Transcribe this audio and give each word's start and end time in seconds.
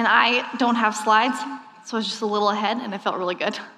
And 0.00 0.08
I 0.08 0.50
don't 0.56 0.76
have 0.76 0.96
slides, 0.96 1.38
so 1.84 1.94
I 1.94 2.00
was 2.00 2.06
just 2.06 2.22
a 2.22 2.26
little 2.26 2.48
ahead, 2.48 2.78
and 2.78 2.94
it 2.94 3.02
felt 3.02 3.18
really 3.18 3.34
good. 3.34 3.58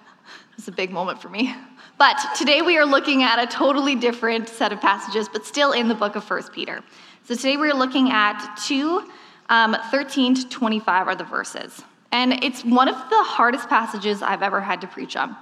It 0.52 0.56
was 0.56 0.68
a 0.68 0.70
big 0.70 0.92
moment 0.92 1.20
for 1.20 1.28
me. 1.28 1.52
But 1.98 2.16
today 2.36 2.62
we 2.62 2.78
are 2.78 2.84
looking 2.84 3.24
at 3.24 3.42
a 3.42 3.46
totally 3.48 3.96
different 3.96 4.48
set 4.48 4.72
of 4.72 4.80
passages, 4.80 5.28
but 5.28 5.44
still 5.44 5.72
in 5.72 5.88
the 5.88 5.96
book 5.96 6.14
of 6.14 6.30
1 6.30 6.44
Peter. 6.52 6.80
So 7.24 7.34
today 7.34 7.56
we're 7.56 7.74
looking 7.74 8.12
at 8.12 8.54
2 8.66 9.10
um, 9.48 9.76
13 9.90 10.36
to 10.36 10.48
25 10.48 11.08
are 11.08 11.16
the 11.16 11.24
verses. 11.24 11.82
And 12.12 12.34
it's 12.44 12.64
one 12.64 12.86
of 12.86 12.94
the 12.94 13.24
hardest 13.24 13.68
passages 13.68 14.22
I've 14.22 14.42
ever 14.42 14.60
had 14.60 14.80
to 14.82 14.86
preach 14.86 15.16
on. 15.16 15.36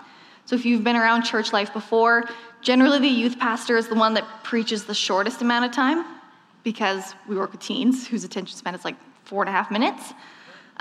So 0.47 0.57
if 0.57 0.65
you've 0.65 0.83
been 0.83 0.97
around 0.97 1.25
church 1.25 1.53
life 1.53 1.75
before, 1.75 2.25
generally 2.63 3.01
the 3.01 3.09
youth 3.09 3.39
pastor 3.39 3.77
is 3.77 3.89
the 3.89 3.97
one 3.97 4.15
that 4.15 4.25
preaches 4.45 4.85
the 4.85 4.95
shortest 4.95 5.43
amount 5.43 5.67
of 5.67 5.73
time 5.73 6.07
because 6.63 7.15
we 7.29 7.37
work 7.37 7.53
with 7.53 7.61
teens 7.61 8.07
whose 8.07 8.25
attention 8.25 8.57
span 8.57 8.75
is 8.75 8.83
like 8.83 8.97
four 9.25 9.43
and 9.43 9.51
a 9.51 9.53
half 9.53 9.71
minutes. 9.71 10.15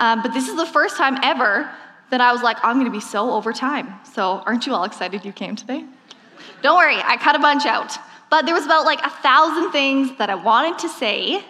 Um, 0.00 0.22
but 0.22 0.32
this 0.32 0.48
is 0.48 0.56
the 0.56 0.66
first 0.66 0.96
time 0.96 1.18
ever 1.22 1.70
that 2.10 2.20
I 2.20 2.32
was 2.32 2.42
like, 2.42 2.56
I'm 2.64 2.78
gonna 2.78 2.90
be 2.90 3.00
so 3.00 3.30
over 3.30 3.52
time. 3.52 3.94
So 4.12 4.42
aren't 4.46 4.66
you 4.66 4.74
all 4.74 4.84
excited 4.84 5.24
you 5.24 5.32
came 5.32 5.54
today? 5.54 5.84
Don't 6.62 6.76
worry, 6.76 6.96
I 6.96 7.16
cut 7.16 7.36
a 7.36 7.38
bunch 7.38 7.66
out. 7.66 7.96
But 8.30 8.46
there 8.46 8.54
was 8.54 8.64
about 8.64 8.84
like 8.84 9.00
a 9.04 9.10
thousand 9.10 9.72
things 9.72 10.16
that 10.18 10.30
I 10.30 10.34
wanted 10.34 10.78
to 10.80 10.88
say, 10.88 11.44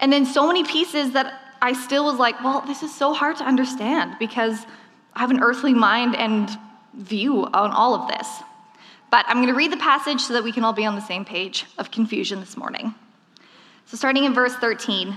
and 0.00 0.12
then 0.12 0.26
so 0.26 0.46
many 0.46 0.64
pieces 0.64 1.12
that 1.12 1.40
I 1.62 1.72
still 1.72 2.04
was 2.04 2.18
like, 2.18 2.42
well, 2.44 2.62
this 2.66 2.82
is 2.82 2.94
so 2.94 3.14
hard 3.14 3.36
to 3.38 3.44
understand 3.44 4.16
because 4.18 4.66
I 5.14 5.20
have 5.20 5.30
an 5.30 5.40
earthly 5.40 5.72
mind 5.72 6.14
and 6.14 6.50
view 6.94 7.46
on 7.46 7.70
all 7.70 7.94
of 7.94 8.08
this. 8.08 8.28
But 9.10 9.24
I'm 9.28 9.40
gonna 9.40 9.54
read 9.54 9.72
the 9.72 9.78
passage 9.78 10.20
so 10.20 10.34
that 10.34 10.44
we 10.44 10.52
can 10.52 10.62
all 10.62 10.72
be 10.72 10.84
on 10.84 10.94
the 10.94 11.00
same 11.00 11.24
page 11.24 11.64
of 11.78 11.90
confusion 11.90 12.40
this 12.40 12.56
morning. 12.56 12.94
So, 13.86 13.96
starting 13.96 14.24
in 14.24 14.34
verse 14.34 14.54
13, 14.56 15.16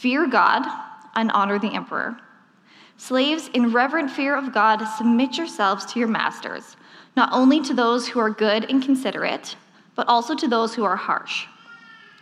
fear 0.00 0.26
God, 0.26 0.64
and 1.14 1.30
honor 1.32 1.58
the 1.58 1.74
emperor. 1.74 2.16
Slaves, 2.96 3.50
in 3.52 3.70
reverent 3.70 4.10
fear 4.10 4.34
of 4.34 4.54
God, 4.54 4.82
submit 4.96 5.36
yourselves 5.36 5.84
to 5.86 5.98
your 5.98 6.08
masters, 6.08 6.76
not 7.16 7.30
only 7.34 7.60
to 7.60 7.74
those 7.74 8.08
who 8.08 8.18
are 8.18 8.30
good 8.30 8.70
and 8.70 8.82
considerate, 8.82 9.56
but 9.94 10.08
also 10.08 10.34
to 10.34 10.48
those 10.48 10.74
who 10.74 10.84
are 10.84 10.96
harsh. 10.96 11.46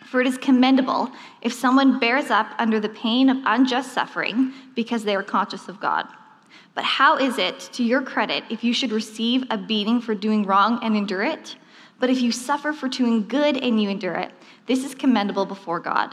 For 0.06 0.20
it 0.20 0.26
is 0.26 0.38
commendable 0.38 1.08
if 1.40 1.52
someone 1.52 2.00
bears 2.00 2.30
up 2.30 2.48
under 2.58 2.80
the 2.80 2.88
pain 2.88 3.30
of 3.30 3.36
unjust 3.44 3.92
suffering 3.92 4.52
because 4.74 5.04
they 5.04 5.14
are 5.14 5.22
conscious 5.22 5.68
of 5.68 5.78
God. 5.78 6.08
But 6.74 6.82
how 6.82 7.16
is 7.16 7.38
it 7.38 7.60
to 7.74 7.84
your 7.84 8.02
credit 8.02 8.42
if 8.50 8.64
you 8.64 8.72
should 8.72 8.90
receive 8.90 9.44
a 9.50 9.58
beating 9.58 10.00
for 10.00 10.16
doing 10.16 10.44
wrong 10.44 10.80
and 10.82 10.96
endure 10.96 11.22
it? 11.22 11.54
But 12.00 12.10
if 12.10 12.20
you 12.20 12.32
suffer 12.32 12.72
for 12.72 12.88
doing 12.88 13.28
good 13.28 13.56
and 13.56 13.80
you 13.80 13.88
endure 13.88 14.14
it, 14.14 14.32
this 14.66 14.84
is 14.84 14.96
commendable 14.96 15.46
before 15.46 15.78
God. 15.78 16.12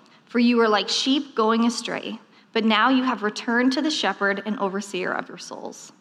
for 0.31 0.39
you 0.39 0.57
were 0.57 0.69
like 0.69 0.89
sheep 0.89 1.35
going 1.35 1.65
astray 1.65 2.19
but 2.53 2.65
now 2.65 2.89
you 2.89 3.03
have 3.03 3.23
returned 3.23 3.73
to 3.73 3.81
the 3.81 3.91
shepherd 3.91 4.43
and 4.45 4.59
overseer 4.59 5.11
of 5.11 5.29
your 5.29 5.37
souls. 5.37 5.91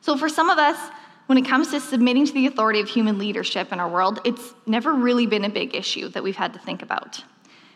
So, 0.00 0.16
for 0.16 0.28
some 0.28 0.50
of 0.50 0.58
us, 0.58 0.90
when 1.26 1.38
it 1.38 1.46
comes 1.46 1.70
to 1.70 1.80
submitting 1.80 2.26
to 2.26 2.32
the 2.32 2.46
authority 2.46 2.80
of 2.80 2.88
human 2.88 3.18
leadership 3.18 3.72
in 3.72 3.78
our 3.78 3.88
world, 3.88 4.20
it's 4.24 4.54
never 4.66 4.92
really 4.92 5.26
been 5.26 5.44
a 5.44 5.48
big 5.48 5.74
issue 5.74 6.08
that 6.08 6.22
we've 6.22 6.36
had 6.36 6.52
to 6.52 6.58
think 6.58 6.82
about. 6.82 7.22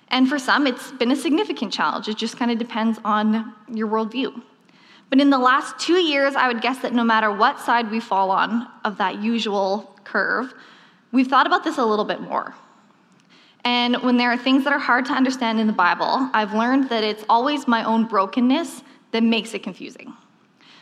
And 0.09 0.29
for 0.29 0.39
some, 0.39 0.67
it's 0.67 0.91
been 0.93 1.13
a 1.13 1.17
significant 1.17 1.73
challenge. 1.73 2.09
It 2.09 2.17
just 2.17 2.37
kind 2.37 2.51
of 2.51 2.59
depends 2.59 2.99
on 3.05 3.55
your 3.73 3.89
worldview. 3.89 4.43
But 5.09 5.21
in 5.21 5.31
the 5.31 5.39
last 5.39 5.79
two 5.79 5.95
years, 5.95 6.35
I 6.35 6.49
would 6.49 6.61
guess 6.61 6.79
that 6.81 6.93
no 6.93 7.05
matter 7.05 7.33
what 7.33 7.61
side 7.61 7.91
we 7.91 8.01
fall 8.01 8.33
on 8.33 8.67
of 8.85 8.99
that 8.99 9.23
usual 9.23 9.97
curve, 10.03 10.53
we've 11.13 11.29
thought 11.29 11.47
about 11.47 11.63
this 11.63 11.79
a 11.79 11.85
little 11.85 12.05
bit 12.05 12.21
more. 12.21 12.55
And 13.67 13.97
when 14.05 14.17
there 14.17 14.31
are 14.31 14.37
things 14.39 14.63
that 14.63 14.73
are 14.73 14.79
hard 14.79 15.07
to 15.07 15.13
understand 15.13 15.59
in 15.59 15.67
the 15.67 15.73
Bible, 15.73 16.31
I've 16.33 16.55
learned 16.55 16.89
that 16.89 17.03
it's 17.03 17.25
always 17.29 17.67
my 17.67 17.83
own 17.83 18.05
brokenness 18.05 18.85
that 19.11 19.25
makes 19.25 19.55
it 19.55 19.65
confusing. 19.65 20.15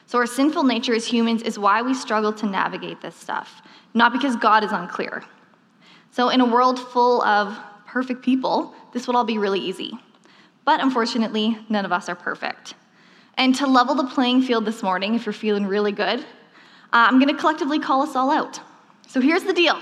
So, 0.05 0.19
our 0.19 0.27
sinful 0.27 0.65
nature 0.65 0.95
as 0.95 1.07
humans 1.07 1.41
is 1.41 1.59
why 1.59 1.81
we 1.81 1.95
struggle 1.95 2.31
to 2.35 2.45
navigate 2.45 3.01
this 3.01 3.17
stuff, 3.17 3.63
not 3.95 4.13
because 4.13 4.37
God 4.37 4.65
is 4.65 4.71
unclear. 4.71 5.25
So, 6.11 6.29
in 6.29 6.43
a 6.43 6.45
world 6.45 6.79
full 6.79 7.23
of 7.23 7.59
perfect 7.87 8.23
people, 8.23 8.75
this 8.93 9.07
would 9.07 9.17
all 9.17 9.25
be 9.25 9.39
really 9.39 9.61
easy. 9.61 9.93
But 10.67 10.83
unfortunately, 10.83 11.57
none 11.71 11.87
of 11.87 11.93
us 11.93 12.11
are 12.11 12.15
perfect. 12.15 12.75
And 13.39 13.55
to 13.55 13.67
level 13.67 13.95
the 13.95 14.05
playing 14.09 14.43
field 14.43 14.67
this 14.67 14.83
morning, 14.83 15.15
if 15.15 15.25
you're 15.25 15.33
feeling 15.33 15.67
really 15.67 15.93
good, 15.93 16.21
uh, 16.21 16.25
I'm 16.93 17.19
going 17.19 17.35
to 17.35 17.41
collectively 17.41 17.79
call 17.79 18.03
us 18.03 18.15
all 18.15 18.31
out. 18.31 18.61
So, 19.09 19.23
here's 19.23 19.45
the 19.45 19.55
deal 19.55 19.81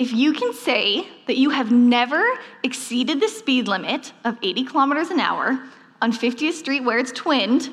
if 0.00 0.14
you 0.14 0.32
can 0.32 0.54
say 0.54 1.06
that 1.26 1.36
you 1.36 1.50
have 1.50 1.70
never 1.70 2.24
exceeded 2.62 3.20
the 3.20 3.28
speed 3.28 3.68
limit 3.68 4.14
of 4.24 4.38
80 4.42 4.64
kilometers 4.64 5.10
an 5.10 5.20
hour 5.20 5.60
on 6.00 6.10
50th 6.10 6.54
Street 6.54 6.80
where 6.80 6.98
it's 6.98 7.12
twinned, 7.12 7.68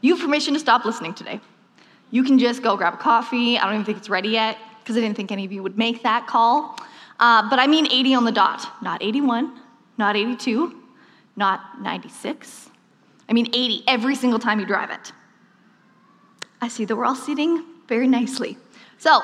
you 0.00 0.16
have 0.16 0.24
permission 0.24 0.54
to 0.54 0.60
stop 0.60 0.84
listening 0.84 1.14
today. 1.14 1.40
You 2.10 2.24
can 2.24 2.36
just 2.36 2.64
go 2.64 2.76
grab 2.76 2.94
a 2.94 2.96
coffee. 2.96 3.56
I 3.56 3.64
don't 3.64 3.74
even 3.74 3.84
think 3.84 3.96
it's 3.96 4.10
ready 4.10 4.30
yet 4.30 4.58
because 4.80 4.96
I 4.96 5.00
didn't 5.00 5.16
think 5.16 5.30
any 5.30 5.44
of 5.44 5.52
you 5.52 5.62
would 5.62 5.78
make 5.78 6.02
that 6.02 6.26
call. 6.26 6.76
Uh, 7.20 7.48
but 7.48 7.60
I 7.60 7.68
mean 7.68 7.86
80 7.86 8.14
on 8.14 8.24
the 8.24 8.32
dot, 8.32 8.82
not 8.82 9.00
81, 9.00 9.60
not 9.98 10.16
82, 10.16 10.82
not 11.36 11.80
96. 11.80 12.70
I 13.28 13.32
mean 13.32 13.46
80 13.54 13.84
every 13.86 14.16
single 14.16 14.40
time 14.40 14.58
you 14.58 14.66
drive 14.66 14.90
it. 14.90 15.12
I 16.60 16.66
see 16.66 16.84
that 16.86 16.96
we're 16.96 17.04
all 17.04 17.14
sitting 17.14 17.62
very 17.86 18.08
nicely. 18.08 18.58
So, 18.98 19.20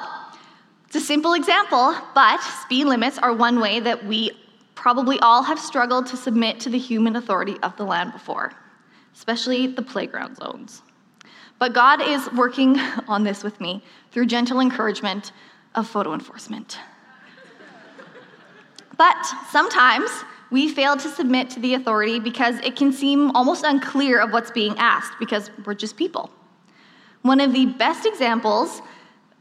it's 0.95 1.03
a 1.03 1.07
simple 1.09 1.33
example, 1.35 1.93
but 2.15 2.39
speed 2.39 2.85
limits 2.85 3.19
are 3.19 3.33
one 3.33 3.59
way 3.59 3.81
that 3.81 4.07
we 4.07 4.31
probably 4.77 5.19
all 5.19 5.43
have 5.43 5.59
struggled 5.59 6.07
to 6.07 6.17
submit 6.17 6.61
to 6.61 6.71
the 6.71 6.79
human 6.79 7.17
authority 7.17 7.57
of 7.65 7.77
the 7.77 7.83
land 7.83 8.13
before, 8.13 8.53
especially 9.13 9.67
the 9.67 9.83
playground 9.83 10.37
zones. 10.37 10.83
But 11.59 11.73
God 11.73 12.01
is 12.01 12.31
working 12.35 12.79
on 13.09 13.25
this 13.25 13.43
with 13.43 13.61
me 13.61 13.83
through 14.13 14.27
gentle 14.27 14.61
encouragement 14.61 15.33
of 15.75 15.89
photo 15.89 16.15
enforcement. 16.15 16.79
but 18.97 19.17
sometimes 19.51 20.09
we 20.53 20.69
fail 20.69 20.97
to 20.97 21.09
submit 21.09 21.51
to 21.51 21.59
the 21.59 21.75
authority 21.75 22.21
because 22.21 22.61
it 22.61 22.77
can 22.77 22.93
seem 22.93 23.33
almost 23.33 23.65
unclear 23.65 24.21
of 24.21 24.33
what's 24.33 24.53
being 24.53 24.79
asked 24.79 25.15
because 25.19 25.51
we're 25.67 25.75
just 25.75 25.97
people. 25.97 26.31
One 27.23 27.41
of 27.41 27.53
the 27.53 27.67
best 27.67 28.07
examples 28.07 28.81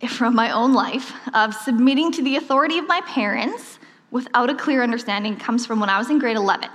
from 0.17 0.35
my 0.35 0.51
own 0.51 0.73
life 0.73 1.13
of 1.33 1.53
submitting 1.53 2.11
to 2.13 2.21
the 2.21 2.35
authority 2.35 2.77
of 2.77 2.87
my 2.87 3.01
parents 3.01 3.79
without 4.11 4.49
a 4.49 4.55
clear 4.55 4.83
understanding 4.83 5.35
comes 5.35 5.65
from 5.65 5.79
when 5.79 5.89
I 5.89 5.97
was 5.97 6.09
in 6.09 6.19
grade 6.19 6.37
11. 6.37 6.69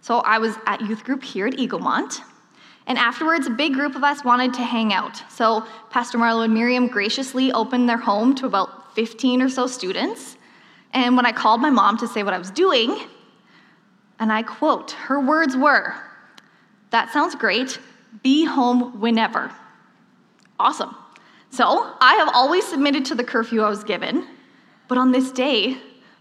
So 0.00 0.18
I 0.18 0.38
was 0.38 0.56
at 0.66 0.80
youth 0.80 1.02
group 1.04 1.22
here 1.22 1.46
at 1.46 1.54
Eaglemont, 1.54 2.20
and 2.86 2.98
afterwards, 2.98 3.48
a 3.48 3.50
big 3.50 3.74
group 3.74 3.96
of 3.96 4.04
us 4.04 4.24
wanted 4.24 4.54
to 4.54 4.62
hang 4.62 4.92
out. 4.92 5.20
So 5.30 5.66
Pastor 5.90 6.18
Marlo 6.18 6.44
and 6.44 6.54
Miriam 6.54 6.86
graciously 6.86 7.50
opened 7.52 7.88
their 7.88 7.98
home 7.98 8.34
to 8.36 8.46
about 8.46 8.94
15 8.94 9.42
or 9.42 9.48
so 9.48 9.66
students. 9.66 10.36
And 10.92 11.16
when 11.16 11.26
I 11.26 11.32
called 11.32 11.60
my 11.60 11.70
mom 11.70 11.98
to 11.98 12.06
say 12.06 12.22
what 12.22 12.32
I 12.32 12.38
was 12.38 12.50
doing, 12.50 12.96
and 14.20 14.32
I 14.32 14.42
quote, 14.42 14.92
her 14.92 15.20
words 15.20 15.56
were, 15.56 15.94
That 16.90 17.12
sounds 17.12 17.34
great. 17.34 17.78
Be 18.22 18.44
home 18.44 19.00
whenever. 19.00 19.50
Awesome. 20.58 20.94
So 21.56 21.90
I 22.02 22.16
have 22.16 22.28
always 22.34 22.66
submitted 22.66 23.06
to 23.06 23.14
the 23.14 23.24
curfew 23.24 23.62
I 23.62 23.70
was 23.70 23.82
given, 23.82 24.26
but 24.88 24.98
on 24.98 25.10
this 25.10 25.32
day, 25.32 25.78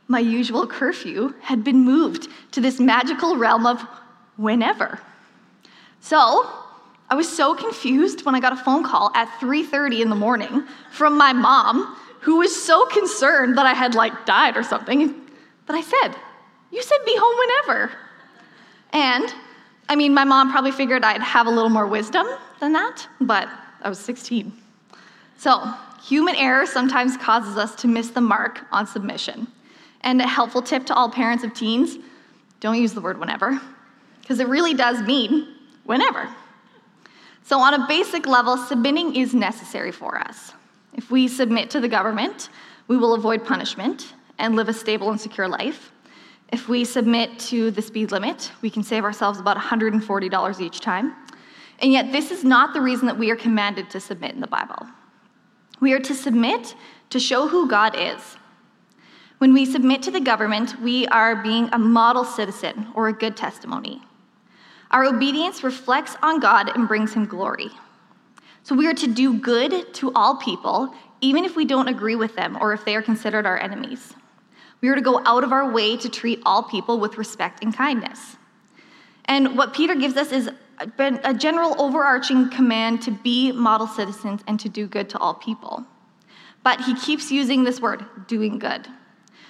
my 0.08 0.20
usual 0.20 0.66
curfew 0.66 1.34
had 1.42 1.62
been 1.62 1.80
moved 1.80 2.30
to 2.54 2.62
this 2.62 2.80
magical 2.80 3.36
realm 3.36 3.66
of 3.66 3.86
whenever. 4.38 4.98
So 6.00 6.50
I 7.10 7.16
was 7.16 7.28
so 7.28 7.54
confused 7.54 8.26
when 8.26 8.34
I 8.34 8.40
got 8.40 8.54
a 8.54 8.56
phone 8.56 8.82
call 8.82 9.12
at 9.14 9.28
3:30 9.42 10.02
in 10.04 10.10
the 10.10 10.16
morning 10.16 10.64
from 10.90 11.18
my 11.18 11.34
mom, 11.34 11.98
who 12.22 12.38
was 12.38 12.56
so 12.56 12.86
concerned 12.86 13.58
that 13.58 13.66
I 13.66 13.74
had 13.74 13.94
like 13.94 14.26
died 14.26 14.56
or 14.56 14.64
something, 14.64 15.14
that 15.66 15.76
I 15.76 15.82
said, 15.82 16.16
"You 16.72 16.82
said 16.82 17.00
be 17.06 17.18
home 17.18 17.38
whenever." 17.44 17.92
And 18.94 19.36
I 19.90 19.98
mean, 19.98 20.14
my 20.14 20.24
mom 20.24 20.50
probably 20.50 20.72
figured 20.72 21.04
I'd 21.04 21.22
have 21.22 21.46
a 21.46 21.52
little 21.52 21.74
more 21.78 21.88
wisdom 21.88 22.26
than 22.62 22.72
that, 22.72 23.06
but 23.20 23.50
I 23.84 23.90
was 23.90 24.00
16. 24.00 24.65
So, 25.38 25.74
human 26.04 26.36
error 26.36 26.66
sometimes 26.66 27.18
causes 27.18 27.58
us 27.58 27.76
to 27.76 27.88
miss 27.88 28.10
the 28.10 28.22
mark 28.22 28.62
on 28.72 28.88
submission. 28.88 29.48
And 30.02 30.22
a 30.22 30.28
helpful 30.28 30.62
tip 30.62 30.86
to 30.88 30.94
all 30.94 31.10
parents 31.10 31.44
of 31.44 31.54
teens 31.54 31.98
don't 32.60 32.80
use 32.80 32.94
the 32.94 33.02
word 33.02 33.20
whenever, 33.20 33.60
because 34.22 34.40
it 34.40 34.48
really 34.48 34.74
does 34.74 35.02
mean 35.02 35.56
whenever. 35.84 36.30
So, 37.44 37.60
on 37.60 37.74
a 37.74 37.88
basic 37.88 38.26
level, 38.28 38.58
submitting 38.58 39.16
is 39.16 39.34
necessary 39.34 39.92
for 39.92 40.18
us. 40.18 40.54
If 40.94 41.12
we 41.12 41.28
submit 41.28 41.70
to 41.72 41.80
the 41.80 41.90
government, 41.90 42.50
we 42.88 42.98
will 42.98 43.14
avoid 43.14 43.44
punishment 43.46 44.14
and 44.38 44.56
live 44.56 44.70
a 44.70 44.74
stable 44.74 45.12
and 45.12 45.20
secure 45.20 45.48
life. 45.48 45.92
If 46.52 46.70
we 46.70 46.86
submit 46.86 47.38
to 47.40 47.72
the 47.72 47.82
speed 47.82 48.12
limit, 48.12 48.52
we 48.62 48.70
can 48.70 48.84
save 48.84 49.04
ourselves 49.04 49.40
about 49.40 49.58
$140 49.58 50.62
each 50.62 50.80
time. 50.80 51.16
And 51.80 51.92
yet, 51.92 52.12
this 52.12 52.32
is 52.32 52.44
not 52.44 52.74
the 52.74 52.82
reason 52.82 53.08
that 53.08 53.18
we 53.18 53.30
are 53.32 53.36
commanded 53.36 53.90
to 53.90 54.00
submit 54.00 54.34
in 54.34 54.42
the 54.42 54.48
Bible. 54.48 54.88
We 55.86 55.94
are 55.94 56.00
to 56.00 56.16
submit 56.16 56.74
to 57.12 57.20
show 57.20 57.48
who 57.48 57.68
God 57.68 57.96
is. 57.96 58.38
When 59.38 59.54
we 59.54 59.68
submit 59.68 60.02
to 60.02 60.10
the 60.10 60.20
government, 60.20 60.82
we 60.82 61.06
are 61.10 61.44
being 61.44 61.70
a 61.72 61.78
model 61.78 62.24
citizen 62.24 62.88
or 62.96 63.08
a 63.08 63.14
good 63.14 63.38
testimony. 63.38 64.02
Our 64.90 65.06
obedience 65.06 65.64
reflects 65.64 66.18
on 66.24 66.40
God 66.40 66.76
and 66.76 66.88
brings 66.88 67.14
him 67.14 67.28
glory. 67.28 67.70
So 68.64 68.74
we 68.74 68.88
are 68.88 68.96
to 68.96 69.06
do 69.06 69.38
good 69.38 69.94
to 69.94 70.12
all 70.16 70.38
people, 70.38 70.92
even 71.22 71.46
if 71.46 71.56
we 71.56 71.66
don't 71.66 71.88
agree 71.88 72.16
with 72.16 72.36
them 72.36 72.58
or 72.60 72.74
if 72.74 72.84
they 72.84 72.96
are 72.96 73.04
considered 73.04 73.46
our 73.46 73.60
enemies. 73.60 74.16
We 74.82 74.90
are 74.90 74.96
to 74.96 75.02
go 75.02 75.22
out 75.24 75.44
of 75.44 75.52
our 75.52 75.72
way 75.72 75.98
to 75.98 76.10
treat 76.10 76.42
all 76.48 76.64
people 76.64 77.00
with 77.00 77.20
respect 77.20 77.64
and 77.64 77.72
kindness. 77.72 78.38
And 79.26 79.56
what 79.56 79.76
Peter 79.76 79.94
gives 79.94 80.18
us 80.18 80.32
is 80.32 80.50
a 80.80 81.34
general 81.34 81.80
overarching 81.82 82.50
command 82.50 83.02
to 83.04 83.12
be 83.12 83.52
model 83.52 83.88
citizens 83.88 84.42
and 84.48 84.60
to 84.60 84.70
do 84.70 84.88
good 84.88 85.10
to 85.10 85.18
all 85.20 85.34
people. 85.34 85.84
But 86.64 86.82
he 86.82 86.96
keeps 86.96 87.32
using 87.32 87.64
this 87.64 87.80
word, 87.80 88.06
doing 88.28 88.60
good. 88.60 88.88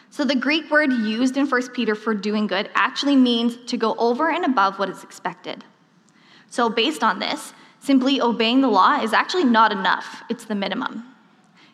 So 0.09 0.23
the 0.23 0.35
Greek 0.35 0.69
word 0.69 0.93
used 0.93 1.35
in 1.35 1.47
1 1.47 1.69
Peter 1.69 1.95
for 1.95 2.13
doing 2.13 2.47
good 2.47 2.69
actually 2.75 3.15
means 3.15 3.57
to 3.69 3.77
go 3.77 3.95
over 3.95 4.29
and 4.29 4.45
above 4.45 4.79
what 4.79 4.89
is 4.89 5.03
expected. 5.03 5.63
So, 6.49 6.69
based 6.69 7.03
on 7.03 7.19
this, 7.19 7.53
simply 7.79 8.21
obeying 8.21 8.61
the 8.61 8.69
law 8.69 9.01
is 9.01 9.11
actually 9.11 9.43
not 9.43 9.71
enough, 9.71 10.23
it's 10.29 10.45
the 10.45 10.55
minimum. 10.55 11.03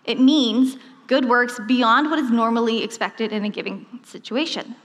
It 0.06 0.20
means 0.20 0.78
good 1.06 1.26
works 1.26 1.60
beyond 1.68 2.10
what 2.10 2.18
is 2.18 2.32
normally 2.32 2.84
expected 2.84 3.32
in 3.32 3.46
a 3.46 3.50
given 3.50 3.86
situation. 4.04 4.76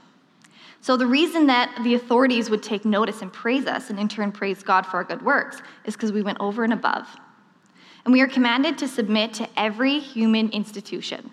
So, 0.87 0.95
the 0.95 1.05
reason 1.05 1.47
that 1.47 1.81
the 1.83 1.95
authorities 1.95 2.49
would 2.49 2.63
take 2.63 2.85
notice 2.85 3.21
and 3.21 3.33
praise 3.33 3.65
us, 3.65 3.89
and 3.89 3.99
in 3.99 4.07
turn 4.07 4.31
praise 4.31 4.63
God 4.63 4.85
for 4.85 4.95
our 4.95 5.03
good 5.03 5.21
works, 5.21 5.61
is 5.83 5.95
because 5.95 6.13
we 6.13 6.21
went 6.21 6.37
over 6.39 6.63
and 6.63 6.71
above. 6.71 7.05
And 8.05 8.13
we 8.13 8.21
are 8.21 8.27
commanded 8.27 8.77
to 8.77 8.87
submit 8.87 9.33
to 9.33 9.49
every 9.57 9.99
human 9.99 10.49
institution. 10.51 11.29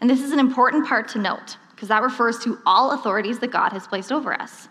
And 0.00 0.08
this 0.08 0.22
is 0.22 0.32
an 0.32 0.38
important 0.38 0.86
part 0.86 1.06
to 1.08 1.18
note, 1.18 1.58
because 1.72 1.88
that 1.88 2.02
refers 2.02 2.38
to 2.44 2.60
all 2.64 2.92
authorities 2.92 3.38
that 3.40 3.50
God 3.50 3.74
has 3.74 3.86
placed 3.86 4.10
over 4.10 4.32
us. 4.32 4.68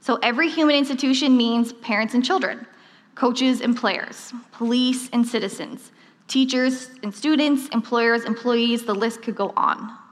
So, 0.00 0.16
every 0.16 0.50
human 0.50 0.76
institution 0.76 1.34
means 1.34 1.72
parents 1.72 2.12
and 2.12 2.22
children, 2.22 2.66
coaches 3.14 3.62
and 3.62 3.74
players, 3.74 4.34
police 4.52 5.08
and 5.14 5.26
citizens, 5.26 5.90
teachers 6.28 6.90
and 7.02 7.14
students, 7.14 7.70
employers, 7.70 8.26
employees, 8.26 8.84
the 8.84 8.94
list 8.94 9.22
could 9.22 9.36
go 9.36 9.54
on. 9.56 10.03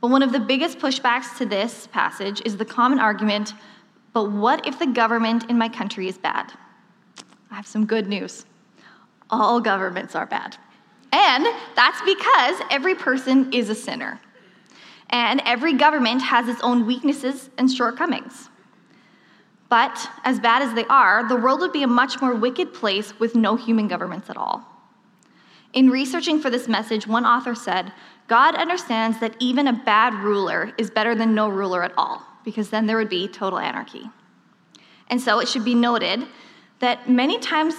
But 0.00 0.10
one 0.10 0.22
of 0.22 0.32
the 0.32 0.40
biggest 0.40 0.78
pushbacks 0.78 1.36
to 1.38 1.46
this 1.46 1.86
passage 1.88 2.40
is 2.44 2.56
the 2.56 2.64
common 2.64 2.98
argument 2.98 3.52
but 4.12 4.30
what 4.30 4.66
if 4.66 4.78
the 4.78 4.86
government 4.86 5.48
in 5.48 5.58
my 5.58 5.68
country 5.68 6.08
is 6.08 6.18
bad? 6.18 6.52
I 7.50 7.56
have 7.56 7.66
some 7.66 7.86
good 7.86 8.08
news. 8.08 8.44
All 9.30 9.60
governments 9.60 10.14
are 10.14 10.26
bad. 10.26 10.56
And 11.12 11.46
that's 11.76 12.00
because 12.02 12.60
every 12.70 12.94
person 12.94 13.52
is 13.52 13.68
a 13.68 13.74
sinner. 13.74 14.20
And 15.10 15.42
every 15.44 15.74
government 15.74 16.22
has 16.22 16.48
its 16.48 16.60
own 16.62 16.86
weaknesses 16.86 17.50
and 17.58 17.70
shortcomings. 17.70 18.48
But 19.68 20.10
as 20.24 20.40
bad 20.40 20.62
as 20.62 20.74
they 20.74 20.84
are, 20.86 21.28
the 21.28 21.36
world 21.36 21.60
would 21.60 21.72
be 21.72 21.84
a 21.84 21.88
much 21.88 22.20
more 22.20 22.34
wicked 22.34 22.74
place 22.74 23.18
with 23.20 23.36
no 23.36 23.54
human 23.54 23.86
governments 23.86 24.28
at 24.30 24.36
all. 24.36 24.66
In 25.72 25.90
researching 25.90 26.40
for 26.40 26.50
this 26.50 26.68
message, 26.68 27.06
one 27.06 27.24
author 27.24 27.54
said, 27.54 27.92
God 28.26 28.54
understands 28.54 29.20
that 29.20 29.36
even 29.38 29.66
a 29.68 29.72
bad 29.72 30.14
ruler 30.14 30.72
is 30.78 30.90
better 30.90 31.14
than 31.14 31.34
no 31.34 31.48
ruler 31.48 31.82
at 31.82 31.92
all, 31.96 32.22
because 32.44 32.70
then 32.70 32.86
there 32.86 32.96
would 32.96 33.08
be 33.08 33.28
total 33.28 33.58
anarchy. 33.58 34.08
And 35.08 35.20
so 35.20 35.40
it 35.40 35.48
should 35.48 35.64
be 35.64 35.74
noted 35.74 36.26
that 36.78 37.08
many 37.08 37.38
times 37.38 37.74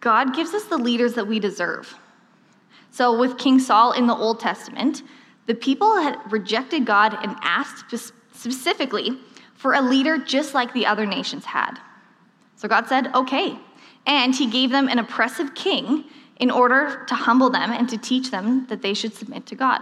God 0.00 0.34
gives 0.34 0.54
us 0.54 0.64
the 0.64 0.78
leaders 0.78 1.14
that 1.14 1.26
we 1.26 1.40
deserve. 1.40 1.98
So, 2.90 3.18
with 3.18 3.38
King 3.38 3.58
Saul 3.58 3.92
in 3.92 4.06
the 4.06 4.14
Old 4.14 4.40
Testament, 4.40 5.02
the 5.46 5.54
people 5.54 5.96
had 6.00 6.18
rejected 6.30 6.84
God 6.84 7.16
and 7.22 7.36
asked 7.42 7.94
specifically 8.32 9.18
for 9.54 9.74
a 9.74 9.80
leader 9.80 10.18
just 10.18 10.54
like 10.54 10.72
the 10.72 10.86
other 10.86 11.06
nations 11.06 11.44
had. 11.44 11.78
So 12.56 12.68
God 12.68 12.86
said, 12.88 13.14
okay. 13.14 13.58
And 14.06 14.34
he 14.34 14.46
gave 14.46 14.70
them 14.70 14.88
an 14.88 14.98
oppressive 14.98 15.54
king 15.54 16.04
in 16.38 16.50
order 16.50 17.04
to 17.08 17.14
humble 17.14 17.50
them 17.50 17.70
and 17.72 17.88
to 17.88 17.96
teach 17.96 18.30
them 18.30 18.66
that 18.68 18.82
they 18.82 18.94
should 18.94 19.14
submit 19.14 19.46
to 19.46 19.54
God. 19.54 19.80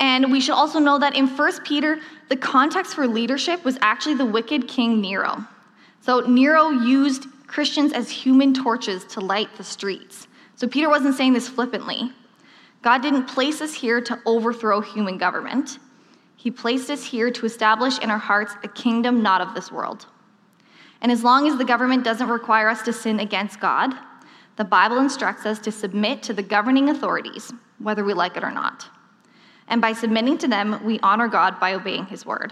And 0.00 0.30
we 0.30 0.40
should 0.40 0.54
also 0.54 0.78
know 0.78 0.98
that 0.98 1.16
in 1.16 1.26
1 1.26 1.64
Peter, 1.64 2.00
the 2.28 2.36
context 2.36 2.94
for 2.94 3.06
leadership 3.06 3.64
was 3.64 3.78
actually 3.80 4.14
the 4.14 4.24
wicked 4.24 4.68
king 4.68 5.00
Nero. 5.00 5.44
So 6.02 6.20
Nero 6.20 6.70
used 6.70 7.26
Christians 7.46 7.92
as 7.92 8.08
human 8.08 8.54
torches 8.54 9.04
to 9.06 9.20
light 9.20 9.48
the 9.56 9.64
streets. 9.64 10.28
So 10.54 10.68
Peter 10.68 10.88
wasn't 10.88 11.16
saying 11.16 11.32
this 11.32 11.48
flippantly. 11.48 12.12
God 12.82 13.02
didn't 13.02 13.26
place 13.26 13.60
us 13.60 13.74
here 13.74 14.00
to 14.02 14.20
overthrow 14.24 14.80
human 14.80 15.18
government. 15.18 15.78
He 16.36 16.50
placed 16.50 16.90
us 16.90 17.04
here 17.04 17.30
to 17.32 17.46
establish 17.46 17.98
in 17.98 18.10
our 18.10 18.18
hearts 18.18 18.54
a 18.62 18.68
kingdom 18.68 19.22
not 19.22 19.40
of 19.40 19.54
this 19.54 19.72
world. 19.72 20.06
And 21.00 21.10
as 21.10 21.24
long 21.24 21.48
as 21.48 21.58
the 21.58 21.64
government 21.64 22.04
doesn't 22.04 22.28
require 22.28 22.68
us 22.68 22.82
to 22.82 22.92
sin 22.92 23.18
against 23.18 23.58
God, 23.58 23.94
the 24.58 24.64
Bible 24.64 24.98
instructs 24.98 25.46
us 25.46 25.60
to 25.60 25.70
submit 25.70 26.20
to 26.24 26.32
the 26.34 26.42
governing 26.42 26.90
authorities, 26.90 27.52
whether 27.78 28.04
we 28.04 28.12
like 28.12 28.36
it 28.36 28.42
or 28.42 28.50
not. 28.50 28.86
And 29.68 29.80
by 29.80 29.92
submitting 29.92 30.36
to 30.38 30.48
them, 30.48 30.84
we 30.84 30.98
honor 30.98 31.28
God 31.28 31.60
by 31.60 31.74
obeying 31.74 32.06
his 32.06 32.26
word. 32.26 32.50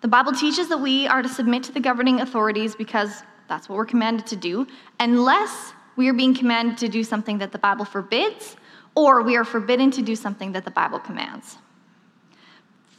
The 0.00 0.08
Bible 0.08 0.32
teaches 0.32 0.68
that 0.68 0.78
we 0.78 1.06
are 1.06 1.22
to 1.22 1.28
submit 1.28 1.62
to 1.64 1.72
the 1.72 1.78
governing 1.78 2.20
authorities 2.20 2.74
because 2.74 3.22
that's 3.48 3.68
what 3.68 3.76
we're 3.76 3.86
commanded 3.86 4.26
to 4.26 4.36
do, 4.36 4.66
unless 4.98 5.72
we 5.94 6.08
are 6.08 6.12
being 6.12 6.34
commanded 6.34 6.76
to 6.78 6.88
do 6.88 7.04
something 7.04 7.38
that 7.38 7.52
the 7.52 7.58
Bible 7.58 7.84
forbids, 7.84 8.56
or 8.96 9.22
we 9.22 9.36
are 9.36 9.44
forbidden 9.44 9.92
to 9.92 10.02
do 10.02 10.16
something 10.16 10.50
that 10.52 10.64
the 10.64 10.72
Bible 10.72 10.98
commands. 10.98 11.56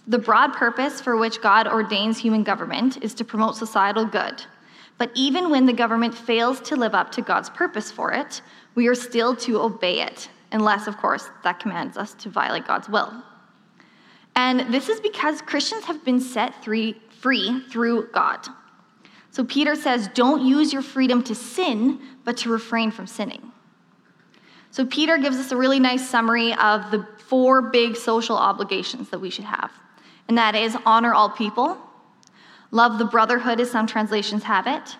The 0.08 0.20
broad 0.20 0.54
purpose 0.54 1.02
for 1.02 1.18
which 1.18 1.42
God 1.42 1.68
ordains 1.68 2.18
human 2.18 2.44
government 2.44 3.04
is 3.04 3.14
to 3.16 3.26
promote 3.26 3.58
societal 3.58 4.06
good 4.06 4.46
but 4.98 5.12
even 5.14 5.50
when 5.50 5.66
the 5.66 5.74
government 5.74 6.16
fails 6.16 6.62
to 6.62 6.76
live 6.76 6.96
up 6.96 7.12
to 7.14 7.22
God's 7.22 7.50
purpose 7.50 7.92
for 7.92 8.14
it, 8.14 8.42
we 8.76 8.88
are 8.88 8.96
still 8.96 9.36
to 9.38 9.60
obey 9.60 10.02
it, 10.02 10.30
unless, 10.52 10.88
of 10.88 10.98
course, 10.98 11.30
that 11.44 11.60
commands 11.60 11.98
us 11.98 12.14
to 12.16 12.30
violate 12.30 12.66
God's 12.66 12.88
will. 12.88 13.14
And 14.36 14.74
this 14.74 14.90
is 14.90 15.00
because 15.00 15.42
Christians 15.42 15.86
have 15.86 16.04
been 16.04 16.20
set 16.20 16.64
free, 16.64 16.96
free 17.10 17.62
through 17.70 18.10
God. 18.12 18.48
So 19.32 19.44
Peter 19.44 19.76
says, 19.76 20.10
don't 20.14 20.46
use 20.46 20.72
your 20.72 20.82
freedom 20.82 21.22
to 21.24 21.36
sin, 21.36 22.00
but 22.24 22.38
to 22.38 22.50
refrain 22.50 22.92
from 22.92 23.08
sinning. 23.08 23.52
So 24.72 24.86
Peter 24.86 25.18
gives 25.18 25.38
us 25.38 25.52
a 25.52 25.58
really 25.58 25.80
nice 25.80 26.10
summary 26.10 26.54
of 26.54 26.92
the 26.92 27.08
four 27.28 27.62
big 27.62 27.96
social 27.96 28.38
obligations 28.38 29.10
that 29.10 29.20
we 29.20 29.30
should 29.30 29.46
have. 29.46 29.72
And 30.28 30.38
that 30.38 30.56
is 30.56 30.78
honor 30.86 31.14
all 31.14 31.30
people, 31.30 31.78
Love 32.76 32.98
the 32.98 33.06
brotherhood, 33.06 33.62
as 33.62 33.72
some 33.72 33.88
translations 33.88 34.44
have 34.44 34.68
it. 34.68 34.98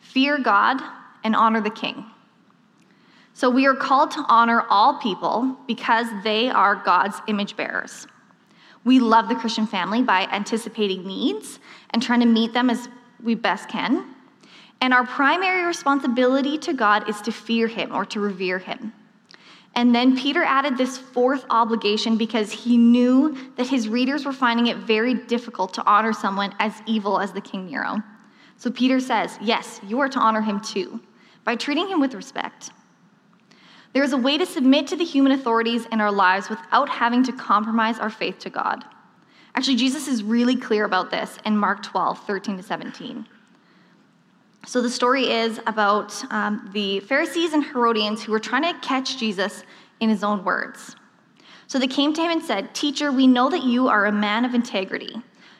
Fear 0.00 0.38
God 0.38 0.82
and 1.22 1.36
honor 1.36 1.60
the 1.60 1.70
king. 1.70 2.04
So 3.32 3.48
we 3.48 3.64
are 3.64 3.76
called 3.76 4.10
to 4.10 4.24
honor 4.26 4.64
all 4.68 4.98
people 4.98 5.56
because 5.68 6.08
they 6.24 6.50
are 6.50 6.74
God's 6.74 7.20
image 7.28 7.56
bearers. 7.56 8.08
We 8.82 8.98
love 8.98 9.28
the 9.28 9.36
Christian 9.36 9.68
family 9.68 10.02
by 10.02 10.22
anticipating 10.32 11.06
needs 11.06 11.60
and 11.90 12.02
trying 12.02 12.18
to 12.18 12.26
meet 12.26 12.54
them 12.54 12.68
as 12.68 12.88
we 13.22 13.36
best 13.36 13.68
can. 13.68 14.04
And 14.80 14.92
our 14.92 15.06
primary 15.06 15.64
responsibility 15.64 16.58
to 16.58 16.72
God 16.72 17.08
is 17.08 17.20
to 17.20 17.30
fear 17.30 17.68
him 17.68 17.94
or 17.94 18.04
to 18.06 18.18
revere 18.18 18.58
him. 18.58 18.92
And 19.74 19.94
then 19.94 20.16
Peter 20.16 20.42
added 20.42 20.76
this 20.76 20.98
fourth 20.98 21.46
obligation 21.48 22.16
because 22.18 22.52
he 22.52 22.76
knew 22.76 23.36
that 23.56 23.66
his 23.66 23.88
readers 23.88 24.26
were 24.26 24.32
finding 24.32 24.66
it 24.66 24.76
very 24.78 25.14
difficult 25.14 25.72
to 25.74 25.84
honor 25.84 26.12
someone 26.12 26.54
as 26.58 26.74
evil 26.86 27.18
as 27.18 27.32
the 27.32 27.40
King 27.40 27.66
Nero. 27.66 28.02
So 28.56 28.70
Peter 28.70 29.00
says, 29.00 29.38
Yes, 29.40 29.80
you 29.86 29.98
are 30.00 30.08
to 30.08 30.18
honor 30.18 30.42
him 30.42 30.60
too, 30.60 31.00
by 31.44 31.56
treating 31.56 31.88
him 31.88 32.00
with 32.00 32.14
respect. 32.14 32.70
There 33.94 34.02
is 34.02 34.12
a 34.12 34.18
way 34.18 34.38
to 34.38 34.46
submit 34.46 34.86
to 34.88 34.96
the 34.96 35.04
human 35.04 35.32
authorities 35.32 35.86
in 35.92 36.00
our 36.00 36.12
lives 36.12 36.48
without 36.48 36.88
having 36.88 37.22
to 37.24 37.32
compromise 37.32 37.98
our 37.98 38.10
faith 38.10 38.38
to 38.40 38.50
God. 38.50 38.84
Actually, 39.54 39.76
Jesus 39.76 40.08
is 40.08 40.22
really 40.22 40.56
clear 40.56 40.84
about 40.84 41.10
this 41.10 41.38
in 41.44 41.56
Mark 41.56 41.82
12, 41.82 42.26
13 42.26 42.56
to 42.56 42.62
17. 42.62 43.26
So 44.64 44.80
the 44.80 44.90
story 44.90 45.30
is 45.30 45.60
about 45.66 46.14
um, 46.32 46.70
the 46.72 47.00
Pharisees 47.00 47.52
and 47.52 47.64
Herodians 47.64 48.22
who 48.22 48.32
were 48.32 48.38
trying 48.38 48.62
to 48.62 48.78
catch 48.80 49.18
Jesus 49.18 49.64
in 50.00 50.08
his 50.08 50.22
own 50.22 50.44
words. 50.44 50.94
So 51.66 51.78
they 51.78 51.88
came 51.88 52.12
to 52.14 52.20
him 52.20 52.30
and 52.30 52.42
said, 52.42 52.74
Teacher, 52.74 53.10
we 53.10 53.26
know 53.26 53.50
that 53.50 53.64
you 53.64 53.88
are 53.88 54.06
a 54.06 54.12
man 54.12 54.44
of 54.44 54.54
integrity. 54.54 55.16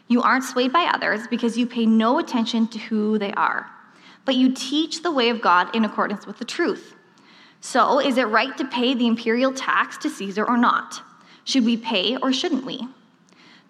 You 0.08 0.22
aren't 0.22 0.44
swayed 0.44 0.72
by 0.72 0.90
others 0.92 1.26
because 1.26 1.56
you 1.56 1.66
pay 1.66 1.86
no 1.86 2.18
attention 2.18 2.68
to 2.68 2.78
who 2.78 3.18
they 3.18 3.32
are, 3.32 3.70
but 4.24 4.34
you 4.34 4.52
teach 4.52 5.02
the 5.02 5.10
way 5.10 5.30
of 5.30 5.40
God 5.40 5.74
in 5.74 5.84
accordance 5.84 6.26
with 6.26 6.38
the 6.38 6.44
truth. 6.44 6.94
So, 7.60 7.98
is 7.98 8.18
it 8.18 8.24
right 8.24 8.56
to 8.58 8.64
pay 8.66 8.94
the 8.94 9.06
imperial 9.06 9.52
tax 9.52 9.96
to 9.98 10.10
Caesar 10.10 10.44
or 10.44 10.58
not? 10.58 11.00
Should 11.44 11.64
we 11.64 11.76
pay 11.76 12.16
or 12.16 12.32
shouldn't 12.32 12.66
we? 12.66 12.86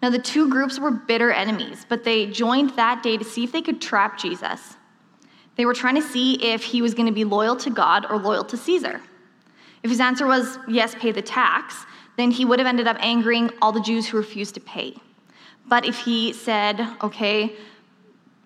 Now, 0.02 0.10
the 0.10 0.18
two 0.18 0.48
groups 0.48 0.80
were 0.80 0.90
bitter 0.90 1.30
enemies, 1.30 1.86
but 1.88 2.02
they 2.02 2.26
joined 2.26 2.70
that 2.70 3.02
day 3.02 3.16
to 3.16 3.24
see 3.24 3.44
if 3.44 3.52
they 3.52 3.62
could 3.62 3.80
trap 3.80 4.18
Jesus. 4.18 4.76
They 5.56 5.66
were 5.66 5.74
trying 5.74 5.96
to 5.96 6.02
see 6.02 6.34
if 6.34 6.62
he 6.62 6.82
was 6.82 6.94
going 6.94 7.06
to 7.06 7.12
be 7.12 7.24
loyal 7.24 7.56
to 7.56 7.70
God 7.70 8.06
or 8.10 8.18
loyal 8.18 8.44
to 8.44 8.56
Caesar. 8.56 9.00
If 9.82 9.90
his 9.90 10.00
answer 10.00 10.26
was 10.26 10.58
yes, 10.68 10.94
pay 10.94 11.12
the 11.12 11.22
tax, 11.22 11.84
then 12.16 12.30
he 12.30 12.44
would 12.44 12.58
have 12.58 12.68
ended 12.68 12.86
up 12.86 12.96
angering 13.00 13.50
all 13.60 13.72
the 13.72 13.80
Jews 13.80 14.06
who 14.06 14.16
refused 14.16 14.54
to 14.54 14.60
pay. 14.60 14.94
But 15.66 15.84
if 15.84 15.98
he 15.98 16.32
said, 16.32 16.80
okay, 17.02 17.54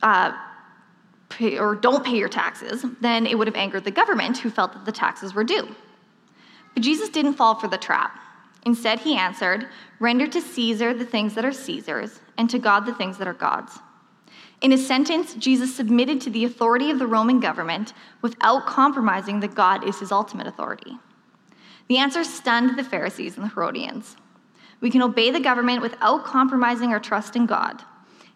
uh, 0.02 0.32
pay, 1.28 1.58
or 1.58 1.74
don't 1.74 2.04
pay 2.04 2.16
your 2.16 2.28
taxes, 2.28 2.84
then 3.00 3.26
it 3.26 3.36
would 3.36 3.46
have 3.46 3.56
angered 3.56 3.84
the 3.84 3.90
government 3.90 4.38
who 4.38 4.50
felt 4.50 4.72
that 4.72 4.84
the 4.84 4.92
taxes 4.92 5.34
were 5.34 5.44
due. 5.44 5.74
But 6.74 6.82
Jesus 6.82 7.08
didn't 7.08 7.34
fall 7.34 7.54
for 7.54 7.68
the 7.68 7.78
trap. 7.78 8.18
Instead, 8.64 9.00
he 9.00 9.16
answered, 9.16 9.68
Render 10.00 10.26
to 10.26 10.40
Caesar 10.40 10.92
the 10.92 11.04
things 11.04 11.34
that 11.34 11.44
are 11.44 11.52
Caesar's, 11.52 12.20
and 12.36 12.50
to 12.50 12.58
God 12.58 12.84
the 12.84 12.94
things 12.94 13.16
that 13.18 13.28
are 13.28 13.32
God's. 13.32 13.78
In 14.66 14.72
a 14.72 14.76
sentence, 14.76 15.34
Jesus 15.34 15.76
submitted 15.76 16.20
to 16.22 16.28
the 16.28 16.44
authority 16.44 16.90
of 16.90 16.98
the 16.98 17.06
Roman 17.06 17.38
government 17.38 17.92
without 18.20 18.66
compromising 18.66 19.38
that 19.38 19.54
God 19.54 19.88
is 19.88 20.00
his 20.00 20.10
ultimate 20.10 20.48
authority. 20.48 20.98
The 21.86 21.98
answer 21.98 22.24
stunned 22.24 22.76
the 22.76 22.82
Pharisees 22.82 23.36
and 23.36 23.44
the 23.44 23.50
Herodians. 23.50 24.16
We 24.80 24.90
can 24.90 25.02
obey 25.02 25.30
the 25.30 25.38
government 25.38 25.82
without 25.82 26.24
compromising 26.24 26.90
our 26.90 26.98
trust 26.98 27.36
in 27.36 27.46
God, 27.46 27.80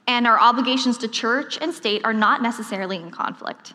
and 0.06 0.24
our 0.24 0.38
obligations 0.38 0.98
to 0.98 1.08
church 1.08 1.58
and 1.60 1.74
state 1.74 2.04
are 2.04 2.14
not 2.14 2.42
necessarily 2.42 2.98
in 2.98 3.10
conflict. 3.10 3.74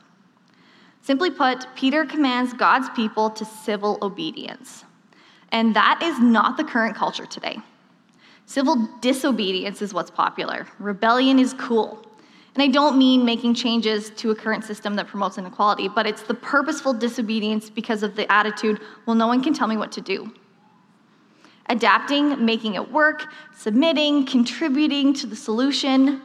Simply 1.01 1.31
put, 1.31 1.67
Peter 1.75 2.05
commands 2.05 2.53
God's 2.53 2.87
people 2.91 3.31
to 3.31 3.43
civil 3.43 3.97
obedience. 4.01 4.85
And 5.51 5.75
that 5.75 5.99
is 6.01 6.19
not 6.21 6.55
the 6.55 6.63
current 6.63 6.95
culture 6.95 7.25
today. 7.25 7.57
Civil 8.45 8.87
disobedience 9.01 9.81
is 9.81 9.93
what's 9.93 10.09
popular. 10.09 10.67
Rebellion 10.79 11.37
is 11.37 11.53
cool. 11.53 12.04
And 12.55 12.63
I 12.63 12.67
don't 12.67 12.97
mean 12.97 13.25
making 13.25 13.53
changes 13.53 14.11
to 14.11 14.31
a 14.31 14.35
current 14.35 14.63
system 14.63 14.95
that 14.95 15.07
promotes 15.07 15.37
inequality, 15.37 15.89
but 15.89 16.07
it's 16.07 16.23
the 16.23 16.33
purposeful 16.33 16.93
disobedience 16.93 17.69
because 17.69 18.01
of 18.01 18.15
the 18.15 18.31
attitude, 18.31 18.79
well, 19.05 19.15
no 19.15 19.27
one 19.27 19.43
can 19.43 19.53
tell 19.53 19.67
me 19.67 19.75
what 19.75 19.91
to 19.91 20.01
do. 20.01 20.33
Adapting, 21.67 22.45
making 22.45 22.75
it 22.75 22.91
work, 22.91 23.27
submitting, 23.53 24.25
contributing 24.25 25.13
to 25.15 25.27
the 25.27 25.35
solution, 25.35 26.21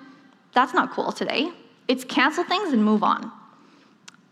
that's 0.55 0.73
not 0.73 0.93
cool 0.93 1.11
today. 1.11 1.51
It's 1.89 2.05
cancel 2.05 2.45
things 2.45 2.73
and 2.73 2.85
move 2.85 3.03
on. 3.03 3.33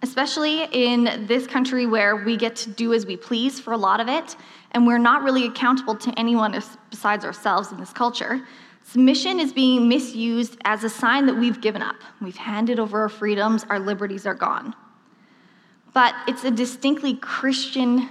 Especially 0.03 0.65
in 0.73 1.27
this 1.27 1.47
country 1.47 1.87
where 1.87 2.17
we 2.17 2.37
get 2.37 2.55
to 2.57 2.71
do 2.71 2.95
as 2.95 3.05
we 3.05 3.17
please 3.17 3.59
for 3.59 3.73
a 3.73 3.77
lot 3.77 4.01
of 4.01 4.09
it, 4.09 4.37
and 4.73 4.87
we're 4.87 4.99
not 4.99 5.23
really 5.23 5.47
accountable 5.47 5.97
to 5.97 6.13
anyone 6.19 6.61
besides 6.91 7.25
ourselves 7.25 7.73
in 7.73 7.79
this 7.79 7.93
culture. 7.93 8.47
Submission 8.85 9.41
is 9.41 9.53
being 9.53 9.89
misused 9.89 10.57
as 10.65 10.85
a 10.85 10.89
sign 10.89 11.27
that 11.27 11.35
we've 11.35 11.61
given 11.61 11.83
up. 11.83 11.97
We've 12.21 12.37
handed 12.37 12.79
over 12.79 13.01
our 13.01 13.09
freedoms, 13.09 13.65
our 13.69 13.79
liberties 13.79 14.25
are 14.25 14.35
gone. 14.35 14.75
But 15.93 16.15
it's 16.27 16.45
a 16.45 16.51
distinctly 16.51 17.15
Christian 17.15 18.09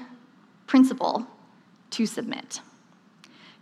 principle 0.68 1.26
to 1.92 2.06
submit. 2.06 2.62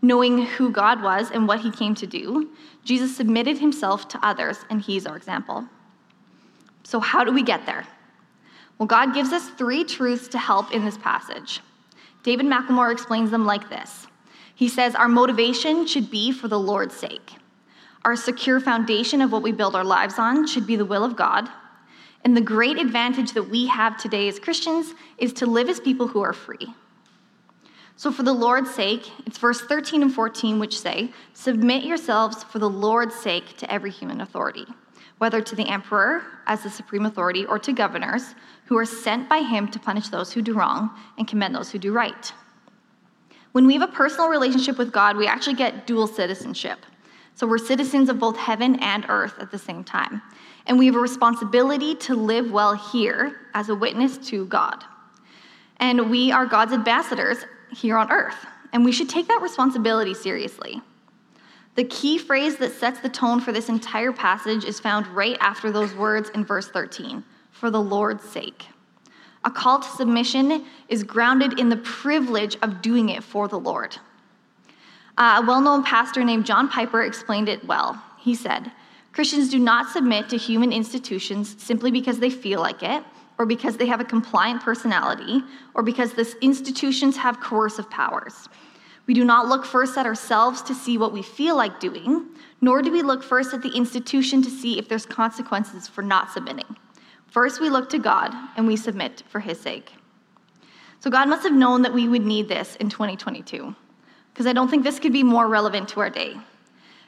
Knowing 0.02 0.46
who 0.46 0.72
God 0.72 1.02
was 1.02 1.32
and 1.32 1.48
what 1.48 1.62
he 1.62 1.72
came 1.72 1.96
to 1.96 2.08
do, 2.08 2.50
Jesus 2.84 3.16
submitted 3.16 3.60
himself 3.60 4.08
to 4.10 4.20
others, 4.26 4.66
and 4.70 4.82
he's 4.82 5.06
our 5.06 5.16
example. 5.16 5.66
So, 6.84 7.00
how 7.00 7.24
do 7.24 7.32
we 7.32 7.44
get 7.44 7.66
there? 7.66 7.86
Well, 8.78 8.88
God 8.88 9.14
gives 9.14 9.32
us 9.32 9.50
three 9.50 9.84
truths 9.84 10.28
to 10.30 10.38
help 10.38 10.72
in 10.72 10.84
this 10.84 10.98
passage. 10.98 11.62
David 12.24 12.46
McLemore 12.46 12.92
explains 12.92 13.32
them 13.32 13.46
like 13.46 13.70
this 13.70 14.08
he 14.56 14.70
says, 14.70 14.96
Our 14.96 15.10
motivation 15.10 15.86
should 15.86 16.10
be 16.10 16.32
for 16.32 16.48
the 16.48 16.60
Lord's 16.60 16.96
sake. 16.96 17.34
Our 18.04 18.16
secure 18.16 18.60
foundation 18.60 19.22
of 19.22 19.32
what 19.32 19.44
we 19.44 19.52
build 19.52 19.76
our 19.76 19.84
lives 19.84 20.18
on 20.18 20.48
should 20.48 20.66
be 20.66 20.76
the 20.76 20.86
will 20.86 21.04
of 21.04 21.16
God. 21.16 21.50
And 22.24 22.36
the 22.36 22.42
great 22.42 22.78
advantage 22.78 23.34
that 23.34 23.50
we 23.50 23.68
have 23.68 23.98
today 23.98 24.28
as 24.28 24.40
Christians 24.40 24.94
is 25.18 25.34
to 25.34 25.46
live 25.46 25.70
as 25.70 25.80
people 25.80 26.08
who 26.08 26.22
are 26.22 26.34
free. 26.34 26.74
So, 27.98 28.12
for 28.12 28.24
the 28.24 28.34
Lord's 28.34 28.74
sake, 28.74 29.10
it's 29.26 29.38
verse 29.38 29.62
13 29.62 30.02
and 30.02 30.14
14 30.14 30.60
which 30.60 30.80
say, 30.80 31.12
Submit 31.34 31.84
yourselves 31.84 32.44
for 32.44 32.60
the 32.60 32.70
Lord's 32.70 33.16
sake 33.16 33.58
to 33.58 33.72
every 33.72 33.92
human 33.92 34.22
authority, 34.22 34.66
whether 35.18 35.42
to 35.42 35.56
the 35.56 35.68
emperor 35.68 36.24
as 36.48 36.64
the 36.64 36.70
supreme 36.70 37.06
authority 37.06 37.46
or 37.46 37.58
to 37.60 37.72
governors 37.72 38.36
who 38.66 38.78
are 38.78 38.86
sent 38.86 39.30
by 39.30 39.40
him 39.40 39.68
to 39.70 39.80
punish 39.80 40.10
those 40.10 40.34
who 40.34 40.42
do 40.42 40.54
wrong 40.54 40.90
and 41.18 41.28
commend 41.28 41.56
those 41.56 41.72
who 41.72 41.80
do 41.80 41.92
right. 41.92 42.34
When 43.52 43.68
we 43.68 43.74
have 43.74 43.88
a 43.90 43.94
personal 43.94 44.28
relationship 44.28 44.78
with 44.78 44.92
God, 44.92 45.16
we 45.16 45.28
actually 45.28 45.56
get 45.56 45.88
dual 45.88 46.08
citizenship. 46.08 46.80
So 47.36 47.48
we're 47.48 47.58
citizens 47.58 48.10
of 48.10 48.20
both 48.20 48.38
heaven 48.38 48.76
and 48.78 49.06
earth 49.08 49.36
at 49.40 49.52
the 49.52 49.60
same 49.60 49.84
time. 49.84 50.22
And 50.68 50.80
we 50.80 50.88
have 50.88 50.96
a 50.96 51.00
responsibility 51.00 51.96
to 51.96 52.16
live 52.16 52.52
well 52.52 52.74
here 52.74 53.42
as 53.54 53.70
a 53.70 53.76
witness 53.76 54.18
to 54.30 54.46
God. 54.48 54.84
And 55.78 56.10
we 56.10 56.32
are 56.32 56.46
God's 56.46 56.74
ambassadors 56.74 57.46
here 57.72 57.98
on 57.98 58.12
earth. 58.12 58.46
And 58.74 58.84
we 58.84 58.92
should 58.92 59.10
take 59.10 59.28
that 59.28 59.42
responsibility 59.42 60.14
seriously. 60.14 60.82
The 61.76 61.84
key 61.84 62.18
phrase 62.18 62.56
that 62.58 62.72
sets 62.72 63.02
the 63.02 63.10
tone 63.10 63.42
for 63.42 63.52
this 63.52 63.68
entire 63.68 64.14
passage 64.14 64.64
is 64.64 64.80
found 64.80 65.08
right 65.08 65.38
after 65.42 65.72
those 65.72 65.94
words 65.94 66.30
in 66.30 66.46
verse 66.46 66.70
13 66.70 67.24
for 67.52 67.70
the 67.70 67.82
Lord's 67.82 68.24
sake. 68.24 68.66
A 69.44 69.52
call 69.52 69.80
to 69.80 69.88
submission 69.90 70.66
is 70.88 71.04
grounded 71.04 71.60
in 71.60 71.70
the 71.70 71.78
privilege 71.78 72.58
of 72.62 72.82
doing 72.82 73.10
it 73.10 73.24
for 73.24 73.48
the 73.48 73.60
Lord. 73.60 73.98
Uh, 75.18 75.42
a 75.42 75.46
well 75.46 75.62
known 75.62 75.84
pastor 75.84 76.24
named 76.24 76.46
John 76.46 76.68
Piper 76.68 77.04
explained 77.04 77.50
it 77.50 77.66
well. 77.66 78.02
He 78.20 78.36
said, 78.36 78.72
Christians 79.12 79.50
do 79.50 79.60
not 79.60 79.90
submit 79.90 80.30
to 80.30 80.38
human 80.38 80.74
institutions 80.74 81.56
simply 81.62 81.92
because 81.92 82.20
they 82.20 82.30
feel 82.30 82.60
like 82.60 82.84
it, 82.84 83.04
or 83.38 83.46
because 83.46 83.78
they 83.78 83.86
have 83.86 84.02
a 84.02 84.06
compliant 84.06 84.62
personality, 84.62 85.42
or 85.74 85.84
because 85.84 86.14
the 86.14 86.34
institutions 86.42 87.16
have 87.18 87.40
coercive 87.40 87.90
powers. 87.90 88.50
We 89.08 89.14
do 89.14 89.24
not 89.24 89.48
look 89.48 89.66
first 89.66 89.98
at 89.98 90.06
ourselves 90.06 90.62
to 90.64 90.74
see 90.74 90.98
what 90.98 91.14
we 91.14 91.22
feel 91.22 91.56
like 91.56 91.80
doing, 91.80 92.26
nor 92.62 92.82
do 92.82 92.92
we 92.92 93.04
look 93.04 93.24
first 93.24 93.54
at 93.54 93.62
the 93.62 93.76
institution 93.76 94.42
to 94.42 94.50
see 94.50 94.80
if 94.80 94.90
there's 94.90 95.06
consequences 95.06 95.88
for 95.88 96.02
not 96.02 96.32
submitting. 96.32 96.76
First, 97.28 97.62
we 97.62 97.70
look 97.70 97.90
to 97.90 98.00
God 98.00 98.34
and 98.56 98.66
we 98.66 98.76
submit 98.76 99.24
for 99.28 99.40
his 99.40 99.60
sake. 99.60 99.94
So, 101.02 101.12
God 101.12 101.30
must 101.30 101.44
have 101.44 101.54
known 101.54 101.84
that 101.84 101.94
we 101.94 102.08
would 102.08 102.26
need 102.26 102.48
this 102.48 102.76
in 102.78 102.90
2022, 102.90 103.76
because 104.34 104.48
I 104.48 104.54
don't 104.54 104.70
think 104.70 104.84
this 104.84 105.00
could 105.00 105.14
be 105.14 105.22
more 105.22 105.48
relevant 105.48 105.90
to 105.90 106.00
our 106.00 106.10
day. 106.10 106.36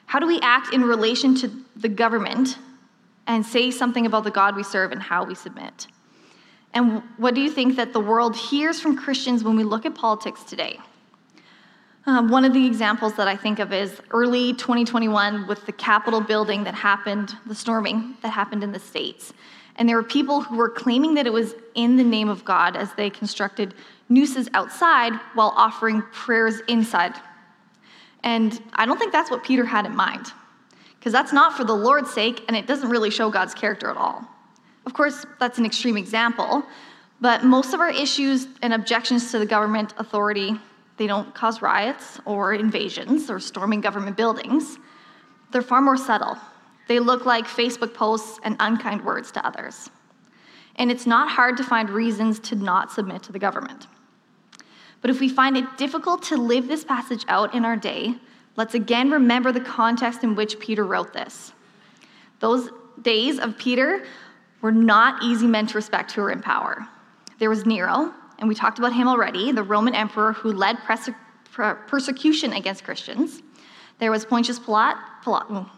How 0.06 0.18
do 0.20 0.26
we 0.26 0.40
act 0.40 0.72
in 0.72 0.82
relation 0.82 1.34
to 1.36 1.50
the 1.74 1.88
government 1.88 2.58
and 3.26 3.44
say 3.44 3.70
something 3.70 4.06
about 4.06 4.24
the 4.24 4.30
God 4.30 4.54
we 4.54 4.62
serve 4.62 4.92
and 4.92 5.02
how 5.02 5.24
we 5.24 5.34
submit? 5.34 5.88
And 6.74 7.02
what 7.16 7.34
do 7.34 7.40
you 7.40 7.50
think 7.50 7.76
that 7.76 7.92
the 7.92 8.00
world 8.00 8.36
hears 8.36 8.80
from 8.80 8.96
Christians 8.96 9.42
when 9.42 9.56
we 9.56 9.64
look 9.64 9.84
at 9.84 9.94
politics 9.94 10.44
today? 10.44 10.78
Um, 12.06 12.28
one 12.28 12.44
of 12.44 12.54
the 12.54 12.66
examples 12.66 13.14
that 13.16 13.28
I 13.28 13.36
think 13.36 13.58
of 13.58 13.72
is 13.72 14.00
early 14.10 14.54
2021 14.54 15.46
with 15.46 15.66
the 15.66 15.72
Capitol 15.72 16.20
building 16.20 16.64
that 16.64 16.74
happened, 16.74 17.34
the 17.46 17.54
storming 17.54 18.16
that 18.22 18.30
happened 18.30 18.64
in 18.64 18.72
the 18.72 18.78
States. 18.78 19.34
And 19.76 19.88
there 19.88 19.96
were 19.96 20.02
people 20.02 20.40
who 20.40 20.56
were 20.56 20.68
claiming 20.68 21.14
that 21.14 21.26
it 21.26 21.32
was 21.32 21.54
in 21.74 21.96
the 21.96 22.04
name 22.04 22.28
of 22.28 22.44
God 22.44 22.76
as 22.76 22.92
they 22.94 23.10
constructed 23.10 23.74
nooses 24.08 24.48
outside 24.54 25.12
while 25.34 25.52
offering 25.56 26.02
prayers 26.12 26.60
inside. 26.68 27.14
And 28.24 28.60
I 28.72 28.86
don't 28.86 28.98
think 28.98 29.12
that's 29.12 29.30
what 29.30 29.44
Peter 29.44 29.64
had 29.64 29.86
in 29.86 29.94
mind, 29.94 30.32
because 30.98 31.12
that's 31.12 31.32
not 31.32 31.56
for 31.56 31.64
the 31.64 31.74
Lord's 31.74 32.10
sake, 32.10 32.44
and 32.48 32.56
it 32.56 32.66
doesn't 32.66 32.88
really 32.88 33.10
show 33.10 33.30
God's 33.30 33.54
character 33.54 33.88
at 33.88 33.96
all. 33.96 34.26
Of 34.86 34.94
course, 34.94 35.24
that's 35.38 35.58
an 35.58 35.66
extreme 35.66 35.96
example, 35.96 36.64
but 37.20 37.44
most 37.44 37.74
of 37.74 37.80
our 37.80 37.90
issues 37.90 38.48
and 38.62 38.72
objections 38.72 39.30
to 39.30 39.38
the 39.38 39.46
government 39.46 39.94
authority, 39.98 40.58
they 40.98 41.06
don't 41.06 41.32
cause 41.34 41.62
riots 41.62 42.20
or 42.24 42.52
invasions 42.52 43.30
or 43.30 43.38
storming 43.40 43.80
government 43.80 44.16
buildings. 44.16 44.78
They're 45.52 45.62
far 45.62 45.80
more 45.80 45.96
subtle. 45.96 46.36
They 46.88 46.98
look 46.98 47.24
like 47.24 47.46
Facebook 47.46 47.94
posts 47.94 48.40
and 48.42 48.56
unkind 48.60 49.04
words 49.04 49.30
to 49.32 49.46
others. 49.46 49.90
And 50.76 50.90
it's 50.90 51.06
not 51.06 51.30
hard 51.30 51.56
to 51.58 51.64
find 51.64 51.88
reasons 51.88 52.38
to 52.40 52.56
not 52.56 52.90
submit 52.90 53.22
to 53.24 53.32
the 53.32 53.38
government. 53.38 53.86
But 55.00 55.10
if 55.10 55.20
we 55.20 55.28
find 55.28 55.56
it 55.56 55.64
difficult 55.76 56.22
to 56.24 56.36
live 56.36 56.66
this 56.66 56.84
passage 56.84 57.24
out 57.28 57.54
in 57.54 57.64
our 57.64 57.76
day, 57.76 58.14
let's 58.56 58.74
again 58.74 59.10
remember 59.10 59.52
the 59.52 59.60
context 59.60 60.24
in 60.24 60.34
which 60.34 60.58
Peter 60.58 60.84
wrote 60.84 61.12
this. 61.12 61.52
Those 62.40 62.70
days 63.02 63.38
of 63.38 63.56
Peter 63.58 64.04
were 64.60 64.72
not 64.72 65.22
easy 65.22 65.46
men 65.46 65.66
to 65.68 65.74
respect 65.74 66.12
who 66.12 66.22
were 66.22 66.32
in 66.32 66.42
power. 66.42 66.88
There 67.38 67.50
was 67.50 67.66
Nero, 67.66 68.12
and 68.38 68.48
we 68.48 68.54
talked 68.54 68.78
about 68.78 68.92
him 68.92 69.08
already, 69.08 69.52
the 69.52 69.62
Roman 69.62 69.94
emperor 69.94 70.32
who 70.32 70.52
led 70.52 70.78
persecution 71.86 72.52
against 72.52 72.84
Christians. 72.84 73.42
There 73.98 74.10
was 74.10 74.24
Pontius 74.24 74.58
Pilate, 74.58 74.96
mm, 75.24 75.68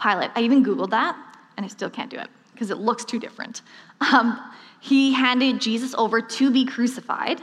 Pilate. 0.00 0.30
I 0.34 0.40
even 0.40 0.64
Googled 0.64 0.90
that, 0.90 1.16
and 1.56 1.66
I 1.66 1.68
still 1.68 1.90
can't 1.90 2.10
do 2.10 2.18
it 2.18 2.28
because 2.52 2.70
it 2.70 2.78
looks 2.78 3.04
too 3.04 3.18
different. 3.18 3.62
Um, 4.12 4.40
he 4.80 5.12
handed 5.12 5.60
Jesus 5.60 5.92
over 5.98 6.20
to 6.20 6.52
be 6.52 6.64
crucified. 6.64 7.40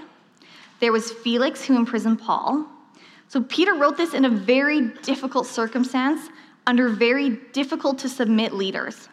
There 0.80 0.94
was 0.94 1.12
Felix 1.12 1.66
who 1.66 1.76
imprisoned 1.76 2.22
Paul. 2.22 2.66
So 3.28 3.42
Peter 3.42 3.74
wrote 3.74 3.98
this 3.98 4.14
in 4.14 4.24
a 4.24 4.30
very 4.30 4.82
difficult 5.04 5.46
circumstance 5.46 6.30
under 6.66 6.88
very 6.88 7.32
difficult 7.52 8.00
to 8.00 8.10
submit 8.10 8.54
leaders. 8.54 9.10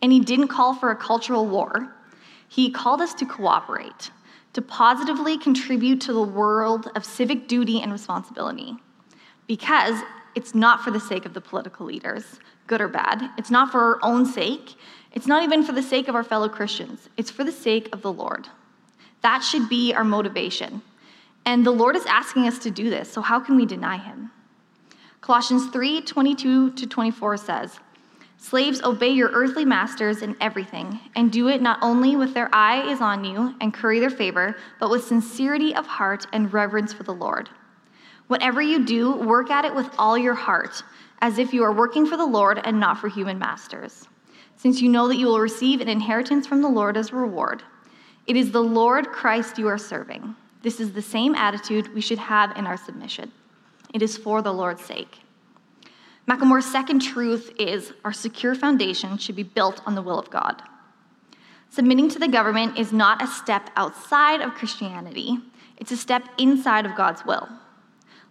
And 0.00 0.10
he 0.10 0.20
didn't 0.20 0.48
call 0.48 0.74
for 0.74 0.90
a 0.90 0.96
cultural 0.96 1.46
war. 1.46 1.94
He 2.48 2.70
called 2.70 3.02
us 3.02 3.12
to 3.14 3.26
cooperate, 3.26 4.10
to 4.52 4.62
positively 4.62 5.38
contribute 5.38 6.00
to 6.02 6.12
the 6.12 6.22
world 6.22 6.90
of 6.94 7.04
civic 7.04 7.48
duty 7.48 7.80
and 7.80 7.92
responsibility. 7.92 8.76
Because 9.46 10.02
it's 10.34 10.54
not 10.54 10.82
for 10.82 10.90
the 10.90 11.00
sake 11.00 11.26
of 11.26 11.34
the 11.34 11.40
political 11.40 11.86
leaders, 11.86 12.40
good 12.66 12.80
or 12.80 12.88
bad. 12.88 13.30
It's 13.38 13.50
not 13.50 13.72
for 13.72 13.80
our 13.80 13.98
own 14.02 14.26
sake. 14.26 14.74
It's 15.12 15.26
not 15.26 15.42
even 15.42 15.62
for 15.62 15.72
the 15.72 15.82
sake 15.82 16.08
of 16.08 16.14
our 16.14 16.22
fellow 16.22 16.48
Christians. 16.48 17.08
It's 17.16 17.30
for 17.30 17.44
the 17.44 17.52
sake 17.52 17.88
of 17.92 18.02
the 18.02 18.12
Lord. 18.12 18.48
That 19.22 19.40
should 19.40 19.68
be 19.68 19.92
our 19.94 20.04
motivation. 20.04 20.82
And 21.44 21.64
the 21.64 21.70
Lord 21.70 21.96
is 21.96 22.06
asking 22.06 22.46
us 22.46 22.58
to 22.60 22.70
do 22.70 22.90
this, 22.90 23.10
so 23.10 23.20
how 23.20 23.40
can 23.40 23.56
we 23.56 23.66
deny 23.66 23.96
him? 23.96 24.30
Colossians 25.20 25.66
3 25.70 26.02
22 26.02 26.72
to 26.72 26.86
24 26.86 27.36
says, 27.38 27.80
Slaves, 28.40 28.80
obey 28.84 29.10
your 29.10 29.30
earthly 29.30 29.64
masters 29.64 30.22
in 30.22 30.36
everything, 30.40 31.00
and 31.16 31.30
do 31.30 31.48
it 31.48 31.60
not 31.60 31.80
only 31.82 32.14
with 32.14 32.34
their 32.34 32.48
eye 32.54 32.88
is 32.88 33.00
on 33.00 33.24
you 33.24 33.52
and 33.60 33.74
curry 33.74 33.98
their 33.98 34.10
favor, 34.10 34.56
but 34.78 34.90
with 34.90 35.04
sincerity 35.04 35.74
of 35.74 35.86
heart 35.86 36.24
and 36.32 36.52
reverence 36.52 36.92
for 36.92 37.02
the 37.02 37.12
Lord. 37.12 37.50
Whatever 38.28 38.62
you 38.62 38.84
do, 38.84 39.12
work 39.12 39.50
at 39.50 39.64
it 39.64 39.74
with 39.74 39.90
all 39.98 40.16
your 40.16 40.34
heart, 40.34 40.84
as 41.20 41.38
if 41.38 41.52
you 41.52 41.64
are 41.64 41.72
working 41.72 42.06
for 42.06 42.16
the 42.16 42.24
Lord 42.24 42.60
and 42.62 42.78
not 42.78 42.98
for 42.98 43.08
human 43.08 43.40
masters, 43.40 44.06
since 44.56 44.80
you 44.80 44.88
know 44.88 45.08
that 45.08 45.16
you 45.16 45.26
will 45.26 45.40
receive 45.40 45.80
an 45.80 45.88
inheritance 45.88 46.46
from 46.46 46.62
the 46.62 46.68
Lord 46.68 46.96
as 46.96 47.10
a 47.10 47.16
reward. 47.16 47.64
It 48.28 48.36
is 48.36 48.52
the 48.52 48.62
Lord 48.62 49.08
Christ 49.08 49.58
you 49.58 49.66
are 49.66 49.78
serving. 49.78 50.36
This 50.62 50.78
is 50.78 50.92
the 50.92 51.02
same 51.02 51.34
attitude 51.34 51.92
we 51.92 52.00
should 52.00 52.18
have 52.18 52.56
in 52.56 52.68
our 52.68 52.76
submission. 52.76 53.32
It 53.92 54.02
is 54.02 54.16
for 54.16 54.42
the 54.42 54.52
Lord's 54.52 54.84
sake. 54.84 55.18
McLemore's 56.28 56.70
second 56.70 56.98
truth 56.98 57.52
is 57.58 57.94
our 58.04 58.12
secure 58.12 58.54
foundation 58.54 59.16
should 59.16 59.34
be 59.34 59.42
built 59.42 59.80
on 59.86 59.94
the 59.94 60.02
will 60.02 60.18
of 60.18 60.28
God. 60.28 60.62
Submitting 61.70 62.10
to 62.10 62.18
the 62.18 62.28
government 62.28 62.78
is 62.78 62.92
not 62.92 63.22
a 63.22 63.26
step 63.26 63.70
outside 63.76 64.42
of 64.42 64.52
Christianity, 64.52 65.38
it's 65.78 65.90
a 65.90 65.96
step 65.96 66.28
inside 66.36 66.84
of 66.84 66.96
God's 66.96 67.24
will. 67.24 67.48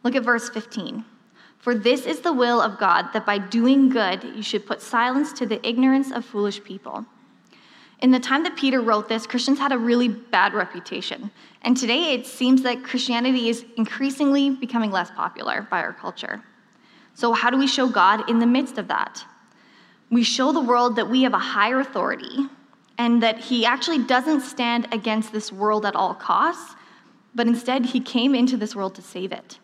Look 0.04 0.16
at 0.16 0.24
verse 0.24 0.48
15. 0.48 1.06
For 1.58 1.74
this 1.74 2.06
is 2.06 2.20
the 2.20 2.34
will 2.34 2.62
of 2.62 2.78
God, 2.78 3.10
that 3.14 3.26
by 3.26 3.40
doing 3.40 3.90
good 3.90 4.24
you 4.24 4.44
should 4.44 4.68
put 4.68 4.82
silence 4.82 5.34
to 5.34 5.48
the 5.48 5.66
ignorance 5.68 6.12
of 6.12 6.24
foolish 6.24 6.64
people. 6.64 7.04
In 8.00 8.12
the 8.12 8.20
time 8.20 8.44
that 8.44 8.56
Peter 8.56 8.80
wrote 8.80 9.10
this, 9.10 9.26
Christians 9.26 9.58
had 9.58 9.72
a 9.72 9.78
really 9.78 10.08
bad 10.08 10.54
reputation. 10.54 11.32
And 11.64 11.76
today 11.76 12.14
it 12.14 12.28
seems 12.28 12.62
that 12.62 12.84
Christianity 12.84 13.50
is 13.50 13.66
increasingly 13.76 14.52
becoming 14.52 14.92
less 14.92 15.10
popular 15.10 15.68
by 15.72 15.82
our 15.82 15.94
culture. 15.94 16.44
So, 17.18 17.34
how 17.34 17.50
do 17.50 17.58
we 17.58 17.66
show 17.66 17.90
God 17.90 18.30
in 18.30 18.38
the 18.38 18.46
midst 18.46 18.78
of 18.78 18.90
that? 18.90 19.26
We 20.12 20.22
show 20.22 20.52
the 20.52 20.62
world 20.62 20.98
that 20.98 21.10
we 21.10 21.24
have 21.24 21.34
a 21.34 21.40
higher 21.40 21.80
authority 21.80 22.48
and 23.00 23.24
that 23.24 23.40
He 23.40 23.66
actually 23.66 24.04
doesn't 24.04 24.42
stand 24.42 24.88
against 24.92 25.32
this 25.32 25.52
world 25.52 25.84
at 25.88 25.96
all 25.96 26.14
costs, 26.14 26.76
but 27.34 27.48
instead 27.48 27.88
He 27.88 28.00
came 28.02 28.36
into 28.36 28.56
this 28.56 28.76
world 28.76 28.94
to 28.94 29.02
save 29.02 29.32
it. 29.32 29.58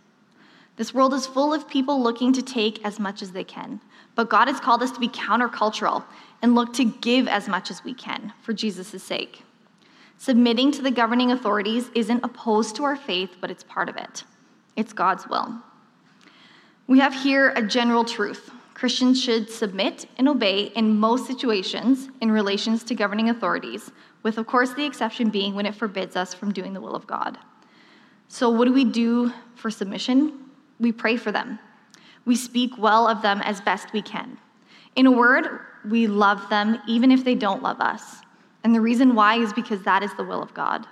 This 0.78 0.96
world 0.96 1.14
is 1.14 1.28
full 1.28 1.54
of 1.54 1.70
people 1.70 2.02
looking 2.02 2.34
to 2.34 2.42
take 2.42 2.84
as 2.84 3.00
much 3.00 3.22
as 3.22 3.34
they 3.34 3.44
can, 3.44 3.80
but 4.16 4.32
God 4.32 4.48
has 4.48 4.60
called 4.60 4.82
us 4.82 4.90
to 4.90 5.00
be 5.00 5.08
countercultural 5.08 6.04
and 6.42 6.56
look 6.56 6.74
to 6.74 6.86
give 6.86 7.28
as 7.28 7.48
much 7.48 7.70
as 7.70 7.84
we 7.84 7.94
can 7.94 8.34
for 8.42 8.54
Jesus' 8.54 9.04
sake. 9.04 9.44
Submitting 10.18 10.72
to 10.72 10.82
the 10.82 10.90
governing 10.90 11.32
authorities 11.32 11.92
isn't 11.94 12.24
opposed 12.24 12.76
to 12.78 12.84
our 12.84 12.96
faith, 12.96 13.36
but 13.40 13.52
it's 13.52 13.64
part 13.64 13.90
of 13.90 13.96
it. 13.96 14.24
It's 14.76 14.92
God's 14.92 15.30
will. 15.30 15.62
We 16.88 17.00
have 17.00 17.14
here 17.14 17.52
a 17.56 17.62
general 17.62 18.04
truth. 18.04 18.52
Christians 18.74 19.22
should 19.22 19.50
submit 19.50 20.06
and 20.18 20.28
obey 20.28 20.66
in 20.76 21.00
most 21.00 21.28
situations 21.28 22.10
in 22.20 22.30
relations 22.30 22.84
to 22.84 22.96
governing 22.96 23.30
authorities, 23.30 23.92
with, 24.22 24.38
of 24.38 24.48
course, 24.48 24.74
the 24.74 24.86
exception 24.86 25.30
being 25.30 25.56
when 25.56 25.66
it 25.66 25.76
forbids 25.76 26.16
us 26.16 26.34
from 26.34 26.52
doing 26.52 26.74
the 26.74 26.82
will 26.82 26.96
of 26.96 27.08
God. 27.08 27.38
So, 28.28 28.50
what 28.50 28.66
do 28.66 28.74
we 28.74 28.84
do 28.84 29.32
for 29.56 29.72
submission? 29.72 30.50
We 30.80 30.92
pray 30.92 31.16
for 31.16 31.32
them. 31.32 31.60
We 32.26 32.36
speak 32.36 32.78
well 32.78 33.08
of 33.08 33.22
them 33.22 33.42
as 33.42 33.62
best 33.62 33.94
we 33.94 34.02
can. 34.02 34.38
In 34.96 35.06
a 35.06 35.12
word, 35.12 35.60
we 35.90 36.08
love 36.08 36.50
them 36.50 36.80
even 36.88 37.12
if 37.12 37.24
they 37.24 37.36
don't 37.36 37.64
love 37.64 37.80
us. 37.80 38.18
And 38.64 38.74
the 38.74 38.82
reason 38.82 39.16
why 39.16 39.36
is 39.36 39.54
because 39.54 39.84
that 39.84 40.04
is 40.04 40.14
the 40.16 40.24
will 40.24 40.42
of 40.42 40.54
God. 40.54 40.88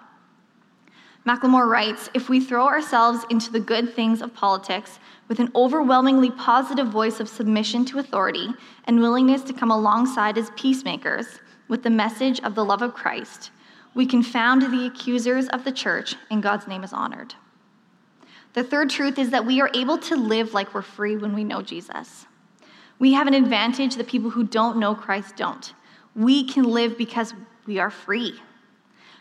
McLemore 1.25 1.67
writes 1.67 2.09
If 2.13 2.29
we 2.29 2.39
throw 2.39 2.65
ourselves 2.67 3.25
into 3.29 3.51
the 3.51 3.59
good 3.59 3.93
things 3.93 4.21
of 4.21 4.33
politics 4.33 4.99
with 5.27 5.39
an 5.39 5.51
overwhelmingly 5.55 6.31
positive 6.31 6.87
voice 6.87 7.19
of 7.19 7.29
submission 7.29 7.85
to 7.85 7.99
authority 7.99 8.47
and 8.85 8.99
willingness 8.99 9.43
to 9.43 9.53
come 9.53 9.71
alongside 9.71 10.37
as 10.37 10.49
peacemakers 10.51 11.39
with 11.67 11.83
the 11.83 11.89
message 11.89 12.39
of 12.41 12.55
the 12.55 12.65
love 12.65 12.81
of 12.81 12.93
Christ, 12.93 13.51
we 13.93 14.05
confound 14.05 14.61
the 14.61 14.87
accusers 14.87 15.47
of 15.49 15.63
the 15.63 15.71
church 15.71 16.15
and 16.29 16.41
God's 16.41 16.67
name 16.67 16.83
is 16.83 16.91
honored. 16.91 17.35
The 18.53 18.63
third 18.63 18.89
truth 18.89 19.17
is 19.17 19.29
that 19.29 19.45
we 19.45 19.61
are 19.61 19.69
able 19.73 19.97
to 19.99 20.15
live 20.15 20.53
like 20.53 20.73
we're 20.73 20.81
free 20.81 21.15
when 21.15 21.33
we 21.33 21.43
know 21.43 21.61
Jesus. 21.61 22.25
We 22.99 23.13
have 23.13 23.27
an 23.27 23.33
advantage 23.33 23.95
that 23.95 24.07
people 24.07 24.29
who 24.29 24.43
don't 24.43 24.77
know 24.77 24.95
Christ 24.95 25.35
don't. 25.37 25.73
We 26.15 26.43
can 26.43 26.63
live 26.63 26.97
because 26.97 27.33
we 27.65 27.79
are 27.79 27.89
free. 27.89 28.39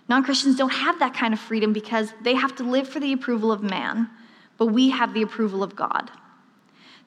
Non 0.09 0.23
Christians 0.25 0.57
don't 0.57 0.73
have 0.73 0.99
that 0.99 1.15
kind 1.15 1.33
of 1.33 1.41
freedom 1.41 1.73
because 1.73 2.13
they 2.23 2.35
have 2.35 2.55
to 2.57 2.65
live 2.65 2.89
for 2.89 3.01
the 3.01 3.13
approval 3.13 3.53
of 3.53 3.63
man, 3.63 4.09
but 4.57 4.67
we 4.67 4.91
have 4.91 5.15
the 5.15 5.23
approval 5.23 5.63
of 5.63 5.77
God. 5.77 6.11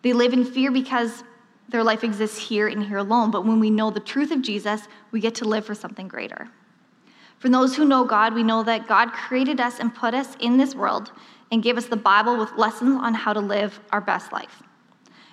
They 0.01 0.13
live 0.13 0.33
in 0.33 0.45
fear 0.45 0.71
because 0.71 1.23
their 1.69 1.83
life 1.83 2.03
exists 2.03 2.37
here 2.37 2.67
and 2.67 2.83
here 2.83 2.97
alone, 2.97 3.31
but 3.31 3.45
when 3.45 3.59
we 3.59 3.69
know 3.69 3.89
the 3.89 3.99
truth 3.99 4.31
of 4.31 4.41
Jesus, 4.41 4.87
we 5.11 5.19
get 5.19 5.35
to 5.35 5.45
live 5.45 5.65
for 5.65 5.75
something 5.75 6.07
greater. 6.07 6.49
For 7.39 7.49
those 7.49 7.75
who 7.75 7.83
know 7.83 8.05
God, 8.05 8.33
we 8.33 8.43
know 8.43 8.63
that 8.63 8.87
God 8.87 9.11
created 9.11 9.59
us 9.59 9.79
and 9.79 9.93
put 9.93 10.13
us 10.13 10.35
in 10.39 10.57
this 10.57 10.75
world 10.75 11.11
and 11.51 11.61
gave 11.61 11.77
us 11.77 11.87
the 11.87 11.97
Bible 11.97 12.37
with 12.37 12.51
lessons 12.53 12.99
on 13.01 13.13
how 13.13 13.33
to 13.33 13.39
live 13.39 13.79
our 13.91 14.01
best 14.01 14.31
life. 14.31 14.63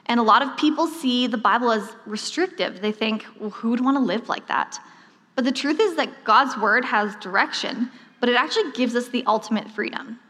And 0.07 0.19
a 0.19 0.23
lot 0.25 0.43
of 0.43 0.57
people 0.57 0.87
see 0.89 1.27
the 1.29 1.39
Bible 1.39 1.71
as 1.71 1.95
restrictive. 2.07 2.81
They 2.81 2.91
think, 2.91 3.25
well, 3.39 3.51
who 3.51 3.71
would 3.71 3.81
want 3.81 3.97
to 3.97 4.03
live 4.03 4.29
like 4.29 4.49
that? 4.49 4.79
But 5.41 5.47
the 5.47 5.53
truth 5.53 5.81
is 5.81 5.95
that 5.97 6.23
God's 6.25 6.55
word 6.59 6.85
has 6.85 7.17
direction, 7.17 7.91
but 8.21 8.29
it 8.29 8.37
actually 8.37 8.73
gives 8.73 8.95
us 8.95 9.09
the 9.09 9.25
ultimate 9.27 9.71
freedom. 9.71 10.21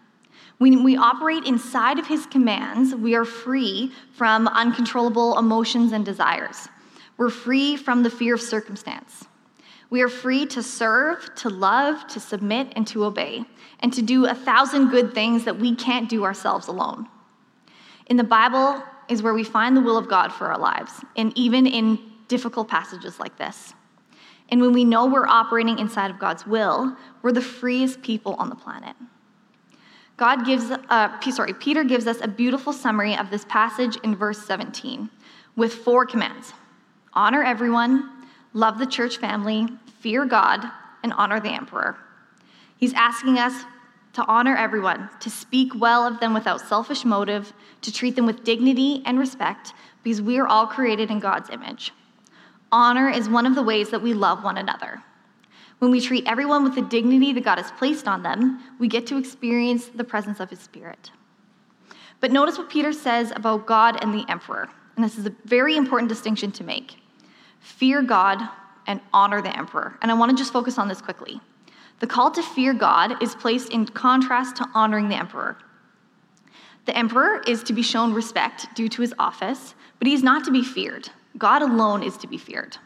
When 0.58 0.84
we 0.84 0.96
operate 0.96 1.46
inside 1.46 1.98
of 1.98 2.06
his 2.06 2.26
commands, 2.26 2.94
we 2.94 3.16
are 3.16 3.24
free 3.24 3.90
from 4.12 4.46
uncontrollable 4.46 5.36
emotions 5.36 5.90
and 5.90 6.04
desires. 6.04 6.68
We're 7.16 7.28
free 7.28 7.76
from 7.76 8.04
the 8.04 8.08
fear 8.08 8.36
of 8.36 8.40
circumstance. 8.40 9.24
We 9.90 10.00
are 10.00 10.08
free 10.08 10.46
to 10.46 10.62
serve, 10.62 11.34
to 11.38 11.48
love, 11.48 12.06
to 12.06 12.20
submit, 12.20 12.72
and 12.76 12.86
to 12.86 13.04
obey, 13.04 13.44
and 13.80 13.92
to 13.92 14.02
do 14.02 14.26
a 14.26 14.34
thousand 14.36 14.90
good 14.90 15.12
things 15.12 15.44
that 15.44 15.58
we 15.58 15.74
can't 15.74 16.08
do 16.08 16.22
ourselves 16.22 16.68
alone. 16.68 17.08
In 18.06 18.16
the 18.16 18.22
Bible 18.22 18.80
is 19.08 19.24
where 19.24 19.34
we 19.34 19.42
find 19.42 19.76
the 19.76 19.80
will 19.80 19.96
of 19.96 20.08
God 20.08 20.32
for 20.32 20.46
our 20.46 20.58
lives, 20.60 21.04
and 21.16 21.36
even 21.36 21.66
in 21.66 21.98
difficult 22.28 22.68
passages 22.68 23.18
like 23.18 23.36
this. 23.36 23.74
And 24.50 24.60
when 24.60 24.72
we 24.72 24.84
know 24.84 25.06
we're 25.06 25.26
operating 25.26 25.78
inside 25.78 26.10
of 26.10 26.18
God's 26.18 26.46
will, 26.46 26.96
we're 27.22 27.32
the 27.32 27.40
freest 27.40 28.02
people 28.02 28.34
on 28.34 28.48
the 28.48 28.56
planet. 28.56 28.96
God 30.16 30.44
gives, 30.44 30.70
uh, 30.70 31.30
sorry, 31.30 31.54
Peter 31.54 31.82
gives 31.82 32.06
us 32.06 32.18
a 32.20 32.28
beautiful 32.28 32.72
summary 32.72 33.16
of 33.16 33.30
this 33.30 33.44
passage 33.46 33.96
in 34.02 34.14
verse 34.14 34.44
17 34.44 35.08
with 35.56 35.74
four 35.74 36.04
commands 36.04 36.52
honor 37.12 37.42
everyone, 37.42 38.08
love 38.52 38.78
the 38.78 38.86
church 38.86 39.16
family, 39.16 39.66
fear 40.00 40.24
God, 40.24 40.64
and 41.02 41.12
honor 41.14 41.40
the 41.40 41.50
emperor. 41.50 41.98
He's 42.76 42.92
asking 42.94 43.38
us 43.38 43.64
to 44.12 44.24
honor 44.26 44.56
everyone, 44.56 45.08
to 45.20 45.30
speak 45.30 45.72
well 45.74 46.06
of 46.06 46.20
them 46.20 46.34
without 46.34 46.60
selfish 46.60 47.04
motive, 47.04 47.52
to 47.82 47.92
treat 47.92 48.16
them 48.16 48.26
with 48.26 48.44
dignity 48.44 49.02
and 49.06 49.18
respect, 49.18 49.72
because 50.02 50.20
we 50.20 50.38
are 50.38 50.46
all 50.46 50.66
created 50.66 51.10
in 51.10 51.20
God's 51.20 51.50
image. 51.50 51.92
Honor 52.72 53.08
is 53.08 53.28
one 53.28 53.46
of 53.46 53.54
the 53.54 53.62
ways 53.62 53.90
that 53.90 54.02
we 54.02 54.14
love 54.14 54.44
one 54.44 54.58
another. 54.58 55.02
When 55.78 55.90
we 55.90 56.00
treat 56.00 56.26
everyone 56.26 56.62
with 56.62 56.74
the 56.74 56.82
dignity 56.82 57.32
that 57.32 57.44
God 57.44 57.58
has 57.58 57.70
placed 57.72 58.06
on 58.06 58.22
them, 58.22 58.62
we 58.78 58.86
get 58.86 59.06
to 59.08 59.16
experience 59.16 59.86
the 59.86 60.04
presence 60.04 60.38
of 60.38 60.50
His 60.50 60.60
Spirit. 60.60 61.10
But 62.20 62.32
notice 62.32 62.58
what 62.58 62.68
Peter 62.68 62.92
says 62.92 63.32
about 63.34 63.66
God 63.66 64.02
and 64.02 64.12
the 64.12 64.30
emperor, 64.30 64.68
and 64.94 65.04
this 65.04 65.16
is 65.16 65.26
a 65.26 65.34
very 65.46 65.76
important 65.76 66.08
distinction 66.08 66.52
to 66.52 66.64
make 66.64 66.96
fear 67.60 68.02
God 68.02 68.40
and 68.86 69.00
honor 69.12 69.40
the 69.40 69.56
emperor. 69.56 69.98
And 70.02 70.10
I 70.10 70.14
want 70.14 70.30
to 70.30 70.36
just 70.36 70.52
focus 70.52 70.78
on 70.78 70.88
this 70.88 71.00
quickly. 71.00 71.40
The 72.00 72.06
call 72.06 72.30
to 72.30 72.42
fear 72.42 72.72
God 72.72 73.22
is 73.22 73.34
placed 73.34 73.70
in 73.70 73.86
contrast 73.86 74.56
to 74.56 74.68
honoring 74.74 75.08
the 75.08 75.16
emperor. 75.16 75.58
The 76.86 76.96
emperor 76.96 77.42
is 77.46 77.62
to 77.64 77.72
be 77.72 77.82
shown 77.82 78.14
respect 78.14 78.66
due 78.74 78.88
to 78.88 79.02
his 79.02 79.14
office, 79.18 79.74
but 79.98 80.08
he 80.08 80.14
is 80.14 80.22
not 80.22 80.44
to 80.44 80.50
be 80.50 80.64
feared. 80.64 81.10
God 81.38 81.62
alone 81.62 82.02
is 82.02 82.16
to 82.18 82.26
be 82.26 82.38
feared. 82.38 82.76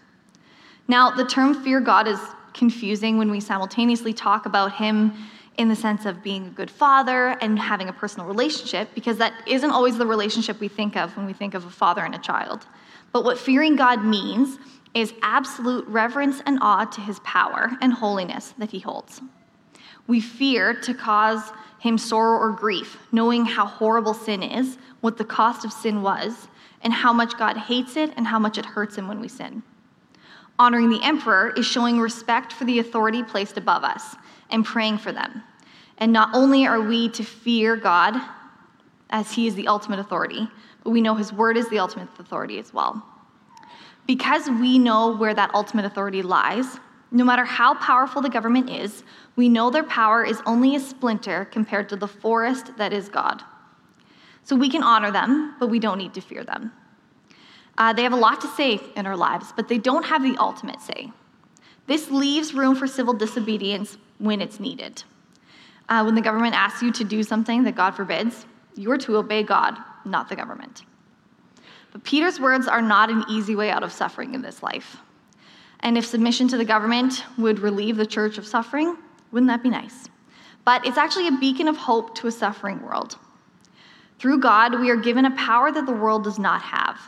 Now, 0.87 1.11
the 1.11 1.25
term 1.25 1.63
fear 1.63 1.81
God 1.81 2.07
is 2.07 2.21
confusing 2.53 3.19
when 3.19 3.31
we 3.31 3.41
simultaneously 3.41 4.13
talk 4.13 4.47
about 4.47 4.75
him 4.75 5.13
in 5.57 5.69
the 5.69 5.77
sense 5.77 6.05
of 6.05 6.23
being 6.23 6.47
a 6.47 6.51
good 6.51 6.71
father 6.71 7.37
and 7.41 7.59
having 7.59 7.89
a 7.89 7.93
personal 7.93 8.27
relationship, 8.27 8.89
because 8.95 9.19
that 9.19 9.33
isn't 9.47 9.71
always 9.71 9.97
the 9.97 10.07
relationship 10.07 10.61
we 10.61 10.69
think 10.69 10.97
of 10.97 11.17
when 11.17 11.27
we 11.27 11.33
think 11.33 11.55
of 11.55 11.65
a 11.65 11.71
father 11.71 12.03
and 12.03 12.15
a 12.15 12.19
child. 12.19 12.67
But 13.13 13.25
what 13.25 13.39
fearing 13.39 13.77
God 13.77 14.05
means 14.05 14.59
is 14.95 15.15
absolute 15.23 15.87
reverence 15.87 16.43
and 16.47 16.59
awe 16.61 16.85
to 16.85 17.01
his 17.01 17.21
power 17.21 17.71
and 17.81 17.93
holiness 17.93 18.55
that 18.59 18.71
he 18.71 18.81
holds. 18.81 19.21
We 20.07 20.21
fear 20.21 20.75
to 20.75 20.93
cause 20.95 21.53
him 21.79 21.99
sorrow 21.99 22.39
or 22.39 22.51
grief, 22.51 22.99
knowing 23.13 23.45
how 23.45 23.67
horrible 23.67 24.15
sin 24.15 24.43
is, 24.43 24.79
what 25.01 25.19
the 25.19 25.25
cost 25.25 25.65
of 25.65 25.73
sin 25.73 26.03
was, 26.03 26.49
and 26.85 26.93
how 26.93 27.13
much 27.13 27.37
God 27.37 27.57
hates 27.57 27.97
it 27.97 28.13
and 28.17 28.27
how 28.27 28.39
much 28.39 28.59
it 28.59 28.67
hurts 28.67 28.97
him 28.97 29.09
when 29.09 29.21
we 29.21 29.29
sin. 29.29 29.63
Honoring 30.59 30.91
the 30.91 31.03
emperor 31.03 31.53
is 31.57 31.67
showing 31.67 31.99
respect 31.99 32.53
for 32.53 32.65
the 32.65 32.79
authority 32.79 33.25
placed 33.25 33.57
above 33.57 33.83
us 33.83 34.15
and 34.51 34.65
praying 34.65 34.99
for 34.99 35.11
them. 35.11 35.43
And 35.99 36.13
not 36.13 36.31
only 36.33 36.67
are 36.67 36.81
we 36.81 37.09
to 37.11 37.25
fear 37.25 37.75
God 37.75 38.15
as 39.11 39.33
he 39.33 39.47
is 39.47 39.55
the 39.55 39.67
ultimate 39.67 39.99
authority, 39.99 40.47
but 40.85 40.91
we 40.91 41.01
know 41.01 41.15
his 41.15 41.33
word 41.33 41.57
is 41.57 41.69
the 41.71 41.79
ultimate 41.79 42.09
authority 42.19 42.59
as 42.59 42.73
well. 42.73 43.05
Because 44.07 44.49
we 44.49 44.79
know 44.79 45.17
where 45.17 45.35
that 45.35 45.55
ultimate 45.55 45.87
authority 45.87 46.23
lies, 46.23 46.79
no 47.11 47.25
matter 47.25 47.45
how 47.45 47.75
powerful 47.75 48.21
the 48.21 48.29
government 48.29 48.69
is, 48.69 49.03
we 49.37 49.49
know 49.49 49.71
their 49.71 49.85
power 49.85 50.25
is 50.25 50.43
only 50.47 50.77
a 50.77 50.81
splinter 50.81 51.47
compared 51.47 51.89
to 51.89 51.97
the 51.97 52.09
forest 52.09 52.77
that 52.77 52.93
is 52.93 53.09
God. 53.09 53.43
So 54.45 54.55
we 54.55 54.69
can 54.69 54.83
honor 54.83 55.11
them, 55.11 55.57
but 55.59 55.69
we 55.69 55.79
don't 55.79 55.99
need 55.99 56.15
to 56.15 56.21
fear 56.21 56.45
them. 56.45 56.73
Uh, 57.77 57.93
they 57.93 58.03
have 58.03 58.13
a 58.13 58.17
lot 58.17 58.41
to 58.43 58.49
say 58.49 58.79
in 58.95 59.07
our 59.07 59.17
lives, 59.17 59.53
but 59.57 59.69
they 59.69 59.79
don't 59.79 60.05
have 60.05 60.23
the 60.23 60.37
ultimate 60.39 60.81
say. 60.81 61.11
This 61.87 62.11
leaves 62.11 62.55
room 62.55 62.77
for 62.77 62.87
civil 62.87 63.15
disobedience 63.15 63.99
when 64.19 64.41
it's 64.41 64.61
needed. 64.61 65.03
Uh, 65.89 66.03
when 66.03 66.15
the 66.15 66.21
government 66.21 66.55
asks 66.55 66.83
you 66.83 66.93
to 66.93 67.05
do 67.05 67.23
something 67.23 67.65
that 67.65 67.75
God 67.75 67.93
forbids, 67.93 68.47
you 68.75 68.91
are 68.91 68.99
to 68.99 69.17
obey 69.17 69.43
God, 69.43 69.77
not 70.05 70.29
the 70.29 70.37
government. 70.37 70.83
But 71.93 72.05
Peter's 72.05 72.41
words 72.41 72.67
are 72.67 72.83
not 72.83 73.11
an 73.11 73.25
easy 73.29 73.55
way 73.55 73.71
out 73.71 73.83
of 73.83 73.93
suffering 73.93 74.35
in 74.35 74.43
this 74.43 74.63
life. 74.63 74.97
And 75.81 75.99
if 75.99 76.07
submission 76.07 76.49
to 76.49 76.57
the 76.57 76.65
government 76.65 77.25
would 77.37 77.59
relieve 77.59 77.97
the 77.97 78.07
church 78.07 78.39
of 78.39 78.47
suffering, 78.47 78.97
wouldn't 79.31 79.49
that 79.49 79.63
be 79.63 79.69
nice? 79.69 80.09
But 80.65 80.87
it's 80.87 80.97
actually 80.97 81.29
a 81.29 81.33
beacon 81.33 81.69
of 81.69 81.77
hope 81.77 82.15
to 82.17 82.27
a 82.27 82.33
suffering 82.33 82.81
world. 82.83 83.19
Through 84.25 84.39
God, 84.39 84.81
we 84.81 84.89
are 84.89 84.97
given 84.97 85.27
a 85.27 85.37
power 85.37 85.71
that 85.71 85.85
the 85.85 85.93
world 85.93 86.25
does 86.25 86.39
not 86.39 86.63
have. 86.63 86.99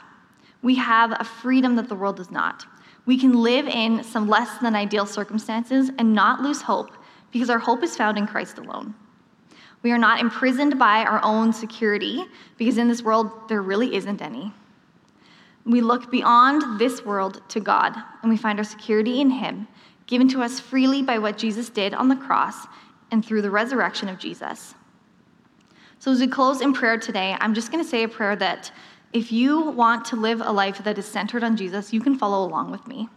We 0.61 0.75
have 0.75 1.17
a 1.19 1.25
freedom 1.25 1.75
that 1.77 1.89
the 1.89 1.95
world 1.95 2.19
does 2.19 2.31
not. 2.31 2.67
We 3.07 3.17
can 3.17 3.33
live 3.43 3.67
in 3.67 4.05
some 4.05 4.29
less 4.29 4.59
than 4.59 4.77
ideal 4.77 5.07
circumstances 5.07 5.91
and 5.99 6.13
not 6.13 6.43
lose 6.43 6.61
hope 6.61 6.91
because 7.33 7.49
our 7.49 7.59
hope 7.59 7.83
is 7.83 7.97
found 7.97 8.19
in 8.19 8.27
Christ 8.27 8.59
alone. 8.59 8.95
We 9.83 9.93
are 9.93 9.99
not 9.99 10.21
imprisoned 10.21 10.79
by 10.79 11.05
our 11.05 11.25
own 11.25 11.55
security 11.55 12.23
because 12.59 12.77
in 12.77 12.87
this 12.87 13.03
world 13.03 13.49
there 13.49 13.63
really 13.63 13.97
isn't 13.97 14.21
any. 14.21 14.53
We 15.65 15.81
look 15.81 16.11
beyond 16.11 16.79
this 16.79 17.03
world 17.03 17.41
to 17.49 17.61
God 17.61 17.97
and 18.21 18.31
we 18.31 18.37
find 18.37 18.59
our 18.59 18.65
security 18.65 19.23
in 19.23 19.31
Him, 19.31 19.69
given 20.07 20.29
to 20.29 20.43
us 20.43 20.61
freely 20.61 21.01
by 21.01 21.19
what 21.19 21.39
Jesus 21.39 21.71
did 21.71 21.95
on 21.95 22.09
the 22.09 22.17
cross 22.17 22.67
and 23.11 23.25
through 23.25 23.41
the 23.41 23.51
resurrection 23.51 24.11
of 24.11 24.19
Jesus. 24.19 24.75
So, 25.99 26.13
as 26.13 26.21
we 26.21 26.27
close 26.27 26.61
in 26.61 26.73
prayer 26.73 26.99
today, 26.99 27.37
I'm 27.41 27.55
just 27.55 27.73
going 27.73 27.83
to 27.83 27.89
say 27.89 28.03
a 28.03 28.09
prayer 28.09 28.37
that 28.37 28.71
if 29.13 29.33
you 29.33 29.71
want 29.71 30.05
to 30.07 30.17
live 30.17 30.41
a 30.41 30.53
life 30.53 30.83
that 30.85 30.99
is 30.99 31.07
centered 31.07 31.43
on 31.43 31.57
Jesus, 31.57 31.93
you 31.93 32.01
can 32.01 32.19
follow 32.19 32.47
along 32.47 32.71
with 32.71 32.87
me. 32.87 33.09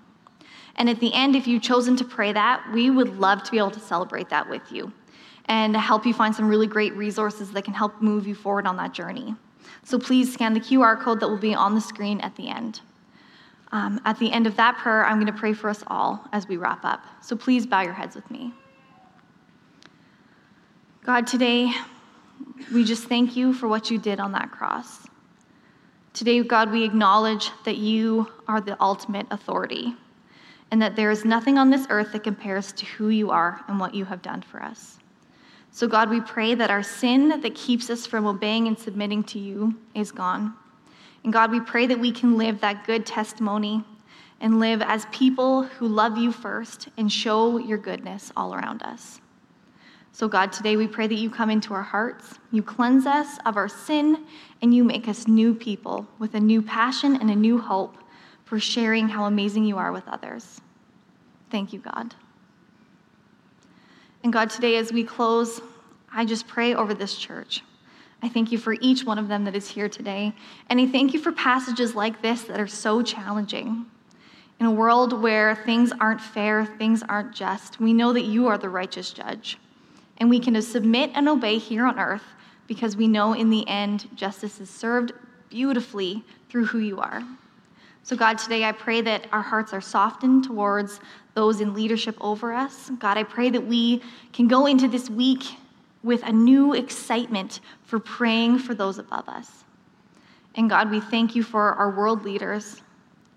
And 0.78 0.89
at 0.89 1.00
the 1.00 1.13
end, 1.13 1.36
if 1.36 1.46
you've 1.46 1.62
chosen 1.62 1.98
to 1.98 2.06
pray 2.06 2.32
that, 2.32 2.63
we 2.74 2.89
would 2.89 3.20
love 3.20 3.44
to 3.44 3.52
be 3.52 3.58
able 3.58 3.72
to 3.72 3.80
celebrate 3.82 4.30
that 4.30 4.50
with 4.50 4.72
you 4.72 4.94
and 5.46 5.76
help 5.76 6.06
you 6.06 6.13
find 6.13 6.34
some 6.34 6.48
really 6.48 6.68
great 6.68 6.96
resources 6.96 7.52
that 7.52 7.65
can 7.65 7.74
help 7.74 8.02
move 8.02 8.26
you 8.26 8.36
forward 8.36 8.65
on 8.65 8.78
that 8.78 8.94
journey. 8.94 9.36
So 9.84 10.00
please 10.00 10.32
scan 10.32 10.54
the 10.54 10.60
QR 10.60 11.00
code 11.00 11.20
that 11.20 11.28
will 11.28 11.38
be 11.38 11.54
on 11.54 11.76
the 11.76 11.82
screen 11.82 12.22
at 12.22 12.36
the 12.36 12.48
end. 12.48 12.82
Um, 13.72 14.00
at 14.06 14.18
the 14.20 14.32
end 14.32 14.48
of 14.48 14.56
that 14.56 14.78
prayer, 14.78 15.06
I'm 15.06 15.20
going 15.20 15.32
to 15.32 15.38
pray 15.38 15.54
for 15.54 15.70
us 15.70 15.84
all 15.88 16.26
as 16.32 16.48
we 16.48 16.58
wrap 16.58 16.86
up. 16.86 17.04
So 17.22 17.36
please 17.36 17.68
bow 17.68 17.82
your 17.82 17.94
heads 17.94 18.15
with 18.15 18.30
me. 18.32 18.54
God, 21.04 21.28
today, 21.28 21.72
we 22.74 22.84
just 22.84 23.06
thank 23.06 23.36
you 23.36 23.54
for 23.54 23.67
what 23.67 23.89
you 23.89 23.98
did 23.98 24.19
on 24.19 24.32
that 24.34 24.52
cross. 24.52 25.08
Today, 26.13 26.41
God, 26.43 26.72
we 26.72 26.84
acknowledge 26.84 27.52
that 27.65 27.78
you 27.78 28.28
are 28.48 28.62
the 28.62 28.82
ultimate 28.82 29.28
authority 29.32 29.95
and 30.72 30.82
that 30.82 30.95
there 30.95 31.12
is 31.12 31.26
nothing 31.26 31.58
on 31.58 31.69
this 31.69 31.88
earth 31.89 32.12
that 32.12 32.24
compares 32.24 32.72
to 32.74 32.86
who 32.86 33.10
you 33.10 33.32
are 33.32 33.63
and 33.67 33.80
what 33.80 33.95
you 33.95 34.06
have 34.06 34.22
done 34.22 34.41
for 34.41 34.62
us. 34.62 35.00
So, 35.72 35.88
God, 35.88 36.10
we 36.10 36.19
pray 36.22 36.56
that 36.56 36.69
our 36.69 36.84
sin 36.84 37.30
that 37.30 37.56
keeps 37.56 37.89
us 37.89 38.06
from 38.06 38.26
obeying 38.26 38.67
and 38.67 38.78
submitting 38.78 39.24
to 39.26 39.39
you 39.39 39.76
is 39.93 40.12
gone. 40.12 40.54
And 41.24 41.32
God, 41.32 41.52
we 41.52 41.60
pray 41.60 41.86
that 41.88 42.00
we 42.00 42.12
can 42.12 42.38
live 42.38 42.62
that 42.62 42.86
good 42.86 43.06
testimony 43.06 43.84
and 44.41 44.60
live 44.60 44.82
as 44.82 45.06
people 45.12 45.63
who 45.63 45.88
love 45.88 46.17
you 46.17 46.32
first 46.32 46.89
and 46.98 47.12
show 47.12 47.58
your 47.58 47.78
goodness 47.78 48.32
all 48.36 48.54
around 48.54 48.84
us. 48.84 49.19
So, 50.19 50.27
God, 50.27 50.51
today 50.51 50.75
we 50.75 50.86
pray 50.86 51.08
that 51.08 51.15
you 51.15 51.29
come 51.29 51.49
into 51.49 51.73
our 51.73 51.82
hearts, 51.82 52.39
you 52.51 52.62
cleanse 52.62 53.05
us 53.05 53.39
of 53.45 53.55
our 53.55 53.69
sin, 53.69 54.25
and 54.62 54.75
you 54.75 54.84
make 54.84 55.08
us 55.08 55.29
new 55.29 55.55
people 55.55 56.05
with 56.19 56.36
a 56.36 56.39
new 56.41 56.62
passion 56.62 57.15
and 57.15 57.32
a 57.32 57.36
new 57.38 57.58
hope 57.58 57.95
for 58.43 58.60
sharing 58.60 59.08
how 59.08 59.23
amazing 59.23 59.63
you 59.63 59.77
are 59.77 59.93
with 59.93 60.05
others. 60.10 60.60
Thank 61.49 61.71
you, 61.71 61.79
God. 61.79 62.15
And 64.21 64.34
God, 64.34 64.49
today 64.49 64.75
as 64.75 64.91
we 64.91 65.05
close, 65.05 65.62
I 66.12 66.25
just 66.25 66.49
pray 66.49 66.75
over 66.75 66.93
this 66.93 67.15
church. 67.15 67.63
I 68.21 68.27
thank 68.27 68.51
you 68.51 68.58
for 68.58 68.75
each 68.82 69.05
one 69.05 69.19
of 69.19 69.29
them 69.29 69.45
that 69.45 69.55
is 69.55 69.69
here 69.69 69.88
today. 69.88 70.34
And 70.69 70.82
I 70.82 70.86
thank 70.86 71.13
you 71.13 71.21
for 71.21 71.32
passages 71.32 71.95
like 71.95 72.21
this 72.21 72.41
that 72.41 72.60
are 72.60 72.67
so 72.67 73.01
challenging. 73.01 73.86
In 74.60 74.65
a 74.65 74.71
world 74.71 75.13
where 75.13 75.55
things 75.55 75.93
aren't 75.97 76.19
fair, 76.19 76.65
things 76.65 77.03
aren't 77.08 77.34
just, 77.34 77.79
we 77.79 77.93
know 77.93 78.12
that 78.12 78.25
you 78.25 78.47
are 78.47 78.58
the 78.58 78.67
righteous 78.67 79.13
judge. 79.13 79.58
And 80.19 80.29
we 80.29 80.39
can 80.39 80.62
submit 80.62 81.12
and 81.13 81.29
obey 81.29 81.58
here 81.58 81.86
on 81.86 81.99
earth 81.99 82.23
because 82.67 82.95
we 82.95 83.08
know 83.08 83.34
in 83.34 83.49
the 83.49 83.67
end 83.67 84.08
justice 84.15 84.60
is 84.60 84.69
served 84.69 85.12
beautifully 85.49 86.23
through 86.49 86.65
who 86.65 86.79
you 86.79 86.99
are. 86.99 87.23
So, 88.03 88.15
God, 88.15 88.38
today 88.38 88.63
I 88.63 88.71
pray 88.71 89.01
that 89.01 89.27
our 89.32 89.41
hearts 89.41 89.73
are 89.73 89.82
softened 89.82 90.43
towards 90.43 90.99
those 91.36 91.62
in 91.62 91.73
leadership 91.73 92.17
over 92.19 92.53
us. 92.53 92.89
God, 92.99 93.17
I 93.17 93.23
pray 93.23 93.49
that 93.49 93.65
we 93.65 94.01
can 94.34 94.47
go 94.47 94.65
into 94.65 94.88
this 94.88 95.10
week 95.10 95.43
with 96.03 96.23
a 96.23 96.32
new 96.32 96.73
excitement 96.73 97.60
for 97.84 97.99
praying 97.99 98.60
for 98.60 98.73
those 98.73 98.97
above 98.97 99.27
us. 99.27 99.63
And 100.55 100.69
God, 100.69 100.89
we 100.89 100.99
thank 100.99 101.36
you 101.36 101.43
for 101.43 101.73
our 101.73 101.91
world 101.91 102.23
leaders, 102.23 102.82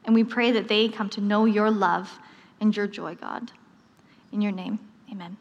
and 0.04 0.14
we 0.14 0.24
pray 0.24 0.52
that 0.52 0.68
they 0.68 0.88
come 0.88 1.08
to 1.10 1.20
know 1.20 1.44
your 1.44 1.70
love 1.70 2.18
and 2.60 2.74
your 2.76 2.86
joy, 2.86 3.14
God. 3.14 3.52
In 4.32 4.40
your 4.40 4.52
name, 4.52 4.78
amen. 5.10 5.36